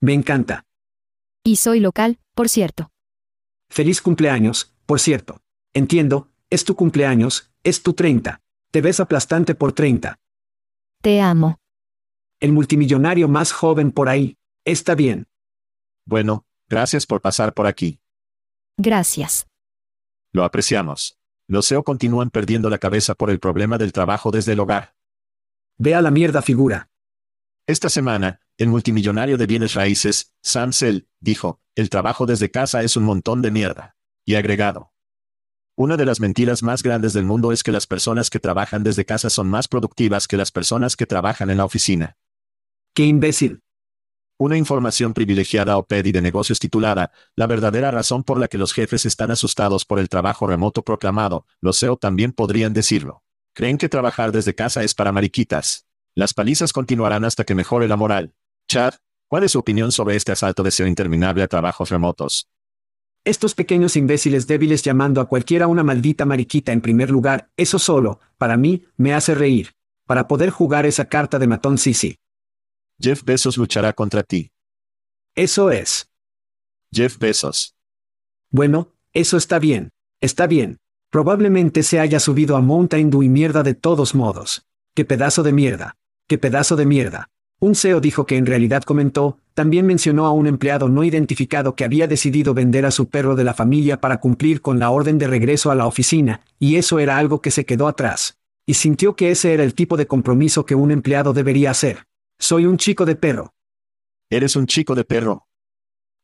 Me 0.00 0.14
encanta. 0.14 0.66
Y 1.44 1.56
soy 1.56 1.78
local, 1.78 2.18
por 2.34 2.48
cierto. 2.48 2.90
Feliz 3.70 4.02
cumpleaños, 4.02 4.74
por 4.86 4.98
cierto. 4.98 5.40
Entiendo, 5.72 6.30
es 6.50 6.64
tu 6.64 6.74
cumpleaños, 6.74 7.52
es 7.62 7.82
tu 7.82 7.94
30. 7.94 8.42
Te 8.70 8.80
ves 8.80 8.98
aplastante 8.98 9.54
por 9.54 9.72
30. 9.72 10.18
Te 11.00 11.20
amo. 11.20 11.58
El 12.40 12.52
multimillonario 12.52 13.28
más 13.28 13.52
joven 13.52 13.92
por 13.92 14.08
ahí. 14.08 14.36
Está 14.64 14.94
bien. 14.94 15.28
Bueno, 16.04 16.44
gracias 16.68 17.06
por 17.06 17.20
pasar 17.20 17.54
por 17.54 17.66
aquí. 17.66 18.00
Gracias. 18.76 19.46
Lo 20.32 20.44
apreciamos. 20.44 21.16
Los 21.46 21.66
SEO 21.66 21.84
continúan 21.84 22.30
perdiendo 22.30 22.70
la 22.70 22.78
cabeza 22.78 23.14
por 23.14 23.30
el 23.30 23.38
problema 23.38 23.78
del 23.78 23.92
trabajo 23.92 24.30
desde 24.32 24.52
el 24.52 24.60
hogar. 24.60 24.93
Ve 25.76 25.94
a 25.94 26.00
la 26.00 26.12
mierda 26.12 26.40
figura. 26.40 26.88
Esta 27.66 27.88
semana, 27.88 28.40
el 28.58 28.68
multimillonario 28.68 29.36
de 29.36 29.46
bienes 29.46 29.74
raíces, 29.74 30.32
Sam 30.40 30.72
Sell, 30.72 31.08
dijo, 31.18 31.60
el 31.74 31.90
trabajo 31.90 32.26
desde 32.26 32.52
casa 32.52 32.84
es 32.84 32.96
un 32.96 33.02
montón 33.02 33.42
de 33.42 33.50
mierda. 33.50 33.96
Y 34.24 34.36
agregado. 34.36 34.92
Una 35.76 35.96
de 35.96 36.06
las 36.06 36.20
mentiras 36.20 36.62
más 36.62 36.84
grandes 36.84 37.12
del 37.12 37.24
mundo 37.24 37.50
es 37.50 37.64
que 37.64 37.72
las 37.72 37.88
personas 37.88 38.30
que 38.30 38.38
trabajan 38.38 38.84
desde 38.84 39.04
casa 39.04 39.30
son 39.30 39.50
más 39.50 39.66
productivas 39.66 40.28
que 40.28 40.36
las 40.36 40.52
personas 40.52 40.94
que 40.94 41.06
trabajan 41.06 41.50
en 41.50 41.56
la 41.56 41.64
oficina. 41.64 42.16
¡Qué 42.94 43.04
imbécil! 43.04 43.60
Una 44.38 44.56
información 44.56 45.12
privilegiada 45.12 45.76
o 45.76 45.86
PEDI 45.86 46.12
de 46.12 46.22
negocios 46.22 46.60
titulada, 46.60 47.10
La 47.34 47.48
verdadera 47.48 47.90
razón 47.90 48.22
por 48.22 48.38
la 48.38 48.46
que 48.46 48.58
los 48.58 48.72
jefes 48.72 49.06
están 49.06 49.32
asustados 49.32 49.84
por 49.84 49.98
el 49.98 50.08
trabajo 50.08 50.46
remoto 50.46 50.84
proclamado, 50.84 51.46
los 51.60 51.78
SEO 51.78 51.96
también 51.96 52.32
podrían 52.32 52.72
decirlo. 52.72 53.23
Creen 53.56 53.78
que 53.78 53.88
trabajar 53.88 54.32
desde 54.32 54.56
casa 54.56 54.82
es 54.82 54.94
para 54.94 55.12
mariquitas. 55.12 55.86
Las 56.16 56.34
palizas 56.34 56.72
continuarán 56.72 57.24
hasta 57.24 57.44
que 57.44 57.54
mejore 57.54 57.86
la 57.86 57.96
moral. 57.96 58.34
Chad, 58.68 58.94
¿cuál 59.28 59.44
es 59.44 59.52
su 59.52 59.60
opinión 59.60 59.92
sobre 59.92 60.16
este 60.16 60.32
asalto 60.32 60.64
de 60.64 60.72
SEO 60.72 60.88
interminable 60.88 61.44
a 61.44 61.46
trabajos 61.46 61.90
remotos? 61.90 62.50
Estos 63.22 63.54
pequeños 63.54 63.94
imbéciles 63.94 64.48
débiles 64.48 64.82
llamando 64.82 65.20
a 65.20 65.28
cualquiera 65.28 65.68
una 65.68 65.84
maldita 65.84 66.24
mariquita 66.24 66.72
en 66.72 66.80
primer 66.80 67.10
lugar, 67.10 67.48
eso 67.56 67.78
solo, 67.78 68.18
para 68.38 68.56
mí, 68.56 68.86
me 68.96 69.14
hace 69.14 69.36
reír. 69.36 69.76
Para 70.04 70.26
poder 70.26 70.50
jugar 70.50 70.84
esa 70.84 71.04
carta 71.04 71.38
de 71.38 71.46
matón 71.46 71.78
Sisi. 71.78 72.18
Jeff 73.00 73.22
Bezos 73.22 73.56
luchará 73.56 73.92
contra 73.92 74.24
ti. 74.24 74.50
Eso 75.36 75.70
es. 75.70 76.10
Jeff 76.92 77.18
Bezos. 77.18 77.76
Bueno, 78.50 78.92
eso 79.12 79.36
está 79.36 79.60
bien. 79.60 79.90
Está 80.20 80.48
bien. 80.48 80.80
Probablemente 81.14 81.84
se 81.84 82.00
haya 82.00 82.18
subido 82.18 82.56
a 82.56 82.60
Mountain 82.60 83.08
Dew 83.08 83.22
y 83.22 83.28
mierda 83.28 83.62
de 83.62 83.74
todos 83.74 84.16
modos. 84.16 84.66
¡Qué 84.96 85.04
pedazo 85.04 85.44
de 85.44 85.52
mierda! 85.52 85.96
¡Qué 86.26 86.38
pedazo 86.38 86.74
de 86.74 86.86
mierda! 86.86 87.30
Un 87.60 87.76
CEO 87.76 88.00
dijo 88.00 88.26
que 88.26 88.36
en 88.36 88.46
realidad 88.46 88.82
comentó, 88.82 89.38
también 89.54 89.86
mencionó 89.86 90.26
a 90.26 90.32
un 90.32 90.48
empleado 90.48 90.88
no 90.88 91.04
identificado 91.04 91.76
que 91.76 91.84
había 91.84 92.08
decidido 92.08 92.52
vender 92.52 92.84
a 92.84 92.90
su 92.90 93.10
perro 93.10 93.36
de 93.36 93.44
la 93.44 93.54
familia 93.54 94.00
para 94.00 94.18
cumplir 94.18 94.60
con 94.60 94.80
la 94.80 94.90
orden 94.90 95.18
de 95.18 95.28
regreso 95.28 95.70
a 95.70 95.76
la 95.76 95.86
oficina, 95.86 96.40
y 96.58 96.74
eso 96.78 96.98
era 96.98 97.16
algo 97.16 97.40
que 97.40 97.52
se 97.52 97.64
quedó 97.64 97.86
atrás. 97.86 98.40
Y 98.66 98.74
sintió 98.74 99.14
que 99.14 99.30
ese 99.30 99.54
era 99.54 99.62
el 99.62 99.74
tipo 99.74 99.96
de 99.96 100.08
compromiso 100.08 100.66
que 100.66 100.74
un 100.74 100.90
empleado 100.90 101.32
debería 101.32 101.70
hacer. 101.70 102.08
Soy 102.40 102.66
un 102.66 102.76
chico 102.76 103.06
de 103.06 103.14
perro. 103.14 103.54
Eres 104.30 104.56
un 104.56 104.66
chico 104.66 104.96
de 104.96 105.04
perro. 105.04 105.46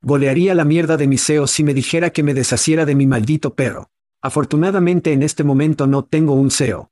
Golearía 0.02 0.56
la 0.56 0.64
mierda 0.64 0.96
de 0.96 1.06
mi 1.06 1.16
CEO 1.16 1.46
si 1.46 1.62
me 1.62 1.74
dijera 1.74 2.10
que 2.10 2.24
me 2.24 2.34
deshaciera 2.34 2.84
de 2.86 2.96
mi 2.96 3.06
maldito 3.06 3.54
perro. 3.54 3.88
Afortunadamente 4.22 5.12
en 5.12 5.22
este 5.22 5.44
momento 5.44 5.86
no 5.86 6.04
tengo 6.04 6.34
un 6.34 6.50
CEO. 6.50 6.90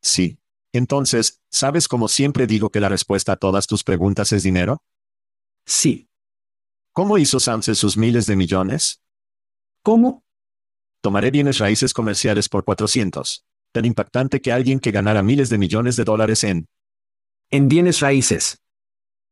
Sí. 0.00 0.38
Entonces, 0.72 1.40
¿sabes 1.50 1.86
cómo 1.86 2.08
siempre 2.08 2.46
digo 2.46 2.70
que 2.70 2.80
la 2.80 2.88
respuesta 2.88 3.32
a 3.32 3.36
todas 3.36 3.66
tus 3.66 3.84
preguntas 3.84 4.32
es 4.32 4.42
dinero? 4.42 4.82
Sí. 5.66 6.08
¿Cómo 6.92 7.18
hizo 7.18 7.40
Samsung 7.40 7.76
sus 7.76 7.96
miles 7.96 8.26
de 8.26 8.36
millones? 8.36 9.02
¿Cómo? 9.82 10.24
Tomaré 11.00 11.30
bienes 11.30 11.58
raíces 11.58 11.92
comerciales 11.92 12.48
por 12.48 12.64
400. 12.64 13.44
Tan 13.72 13.84
impactante 13.84 14.40
que 14.40 14.52
alguien 14.52 14.78
que 14.78 14.90
ganara 14.90 15.22
miles 15.22 15.48
de 15.48 15.58
millones 15.58 15.96
de 15.96 16.04
dólares 16.04 16.44
en 16.44 16.68
En 17.50 17.68
bienes 17.68 18.00
raíces. 18.00 18.62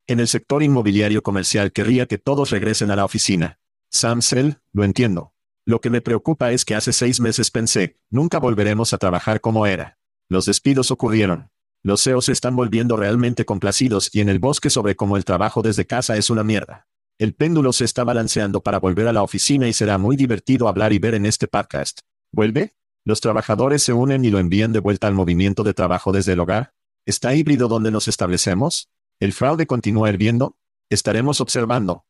En 0.06 0.20
el 0.20 0.28
sector 0.28 0.62
inmobiliario 0.62 1.22
comercial 1.22 1.72
querría 1.72 2.06
que 2.06 2.18
todos 2.18 2.50
regresen 2.50 2.90
a 2.90 2.96
la 2.96 3.04
oficina. 3.04 3.60
Sam 3.90 4.22
Sell, 4.22 4.60
lo 4.72 4.84
entiendo. 4.84 5.34
Lo 5.70 5.80
que 5.80 5.88
me 5.88 6.00
preocupa 6.00 6.50
es 6.50 6.64
que 6.64 6.74
hace 6.74 6.92
seis 6.92 7.20
meses 7.20 7.52
pensé, 7.52 7.94
nunca 8.10 8.40
volveremos 8.40 8.92
a 8.92 8.98
trabajar 8.98 9.40
como 9.40 9.66
era. 9.66 10.00
Los 10.28 10.46
despidos 10.46 10.90
ocurrieron. 10.90 11.52
Los 11.84 12.02
CEOs 12.02 12.24
se 12.24 12.32
están 12.32 12.56
volviendo 12.56 12.96
realmente 12.96 13.44
complacidos 13.44 14.12
y 14.12 14.20
en 14.20 14.28
el 14.28 14.40
bosque 14.40 14.68
sobre 14.68 14.96
cómo 14.96 15.16
el 15.16 15.24
trabajo 15.24 15.62
desde 15.62 15.86
casa 15.86 16.16
es 16.16 16.28
una 16.28 16.42
mierda. 16.42 16.88
El 17.20 17.34
péndulo 17.34 17.72
se 17.72 17.84
está 17.84 18.02
balanceando 18.02 18.64
para 18.64 18.80
volver 18.80 19.06
a 19.06 19.12
la 19.12 19.22
oficina 19.22 19.68
y 19.68 19.72
será 19.72 19.96
muy 19.96 20.16
divertido 20.16 20.66
hablar 20.66 20.92
y 20.92 20.98
ver 20.98 21.14
en 21.14 21.24
este 21.24 21.46
podcast. 21.46 22.00
¿Vuelve? 22.32 22.74
¿Los 23.04 23.20
trabajadores 23.20 23.84
se 23.84 23.92
unen 23.92 24.24
y 24.24 24.30
lo 24.30 24.40
envían 24.40 24.72
de 24.72 24.80
vuelta 24.80 25.06
al 25.06 25.14
movimiento 25.14 25.62
de 25.62 25.72
trabajo 25.72 26.10
desde 26.10 26.32
el 26.32 26.40
hogar? 26.40 26.72
¿Está 27.06 27.36
híbrido 27.36 27.68
donde 27.68 27.92
nos 27.92 28.08
establecemos? 28.08 28.90
¿El 29.20 29.32
fraude 29.32 29.68
continúa 29.68 30.10
hirviendo? 30.10 30.56
Estaremos 30.88 31.40
observando. 31.40 32.06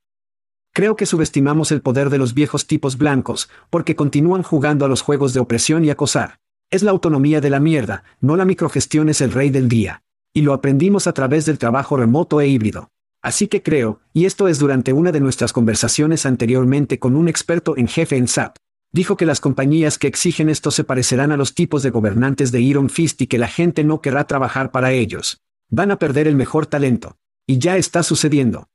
Creo 0.73 0.95
que 0.95 1.07
subestimamos 1.07 1.73
el 1.73 1.83
poder 1.83 2.11
de 2.11 2.19
los 2.19 2.33
viejos 2.33 2.69
tipos 2.69 2.97
blancos, 2.97 3.51
porque 3.71 3.97
continúan 3.97 4.45
jugando 4.45 4.85
a 4.85 4.89
los 4.89 5.03
juegos 5.03 5.35
de 5.35 5.41
opresión 5.41 5.85
y 5.85 5.91
acosar. 5.91 6.39
Es 6.71 6.85
la 6.85 6.93
autonomía 6.93 7.41
de 7.41 7.51
la 7.51 7.59
mierda, 7.59 8.05
no 8.21 8.37
la 8.37 8.45
microgestión 8.45 9.09
es 9.09 9.21
el 9.21 9.33
rey 9.33 9.51
del 9.51 9.69
día. 9.69 10.05
Y 10.33 10.43
lo 10.43 10.53
aprendimos 10.53 11.09
a 11.09 11.13
través 11.13 11.45
del 11.45 11.59
trabajo 11.59 11.97
remoto 11.97 12.41
e 12.41 12.47
híbrido. 12.47 12.91
Así 13.21 13.49
que 13.49 13.63
creo, 13.63 14.01
y 14.13 14.27
esto 14.27 14.47
es 14.47 14.61
durante 14.61 14.93
una 14.93 15.11
de 15.11 15.19
nuestras 15.19 15.53
conversaciones 15.53 16.25
anteriormente 16.25 17.01
con 17.01 17.17
un 17.17 17.29
experto 17.29 17.77
en 17.77 17.89
jefe 17.89 18.17
en 18.17 18.29
SAP, 18.29 18.57
dijo 18.93 19.17
que 19.17 19.27
las 19.27 19.41
compañías 19.41 19.99
que 19.99 20.07
exigen 20.07 20.49
esto 20.49 20.71
se 20.71 20.85
parecerán 20.85 21.33
a 21.33 21.37
los 21.37 21.55
tipos 21.55 21.83
de 21.83 21.91
gobernantes 21.91 22.53
de 22.53 22.61
Iron 22.61 22.89
Fist 22.89 23.21
y 23.23 23.27
que 23.27 23.39
la 23.39 23.49
gente 23.49 23.83
no 23.83 24.01
querrá 24.01 24.29
trabajar 24.29 24.71
para 24.71 24.93
ellos. 24.93 25.43
Van 25.69 25.91
a 25.91 25.99
perder 25.99 26.29
el 26.29 26.37
mejor 26.37 26.67
talento. 26.67 27.17
Y 27.45 27.59
ya 27.59 27.77
está 27.77 28.05
sucediendo. 28.05 28.69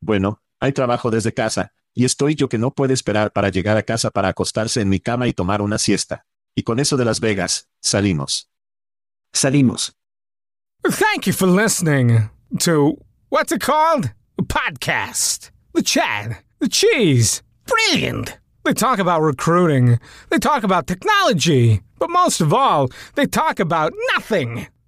Bueno, 0.00 0.41
hay 0.62 0.72
trabajo 0.72 1.10
desde 1.10 1.34
casa, 1.34 1.72
y 1.92 2.04
estoy 2.04 2.36
yo 2.36 2.48
que 2.48 2.56
no 2.56 2.70
puede 2.70 2.94
esperar 2.94 3.32
para 3.32 3.48
llegar 3.48 3.76
a 3.76 3.82
casa 3.82 4.12
para 4.12 4.28
acostarse 4.28 4.80
en 4.80 4.88
mi 4.88 5.00
cama 5.00 5.26
y 5.26 5.32
tomar 5.32 5.60
una 5.60 5.76
siesta. 5.76 6.24
Y 6.54 6.62
con 6.62 6.78
eso 6.78 6.96
de 6.96 7.04
Las 7.04 7.18
Vegas, 7.18 7.68
salimos. 7.80 8.48
Salimos. 9.32 9.92
Thank 10.84 11.26
you 11.26 11.32
for 11.32 11.48
listening 11.48 12.30
to 12.60 12.96
what's 13.30 13.50
it 13.50 13.60
called? 13.60 14.12
A 14.38 14.42
podcast. 14.42 15.50
The 15.74 15.82
Chad. 15.82 16.36
The 16.60 16.68
Cheese. 16.68 17.42
Brilliant. 17.66 18.38
They 18.64 18.72
talk 18.72 19.00
about 19.00 19.22
recruiting. 19.22 19.98
They 20.30 20.38
talk 20.38 20.62
about 20.62 20.86
technology. 20.86 21.80
But 21.98 22.10
most 22.10 22.40
of 22.40 22.54
all, 22.54 22.88
they 23.16 23.26
talk 23.26 23.58
about 23.58 23.92
nothing. 24.14 24.68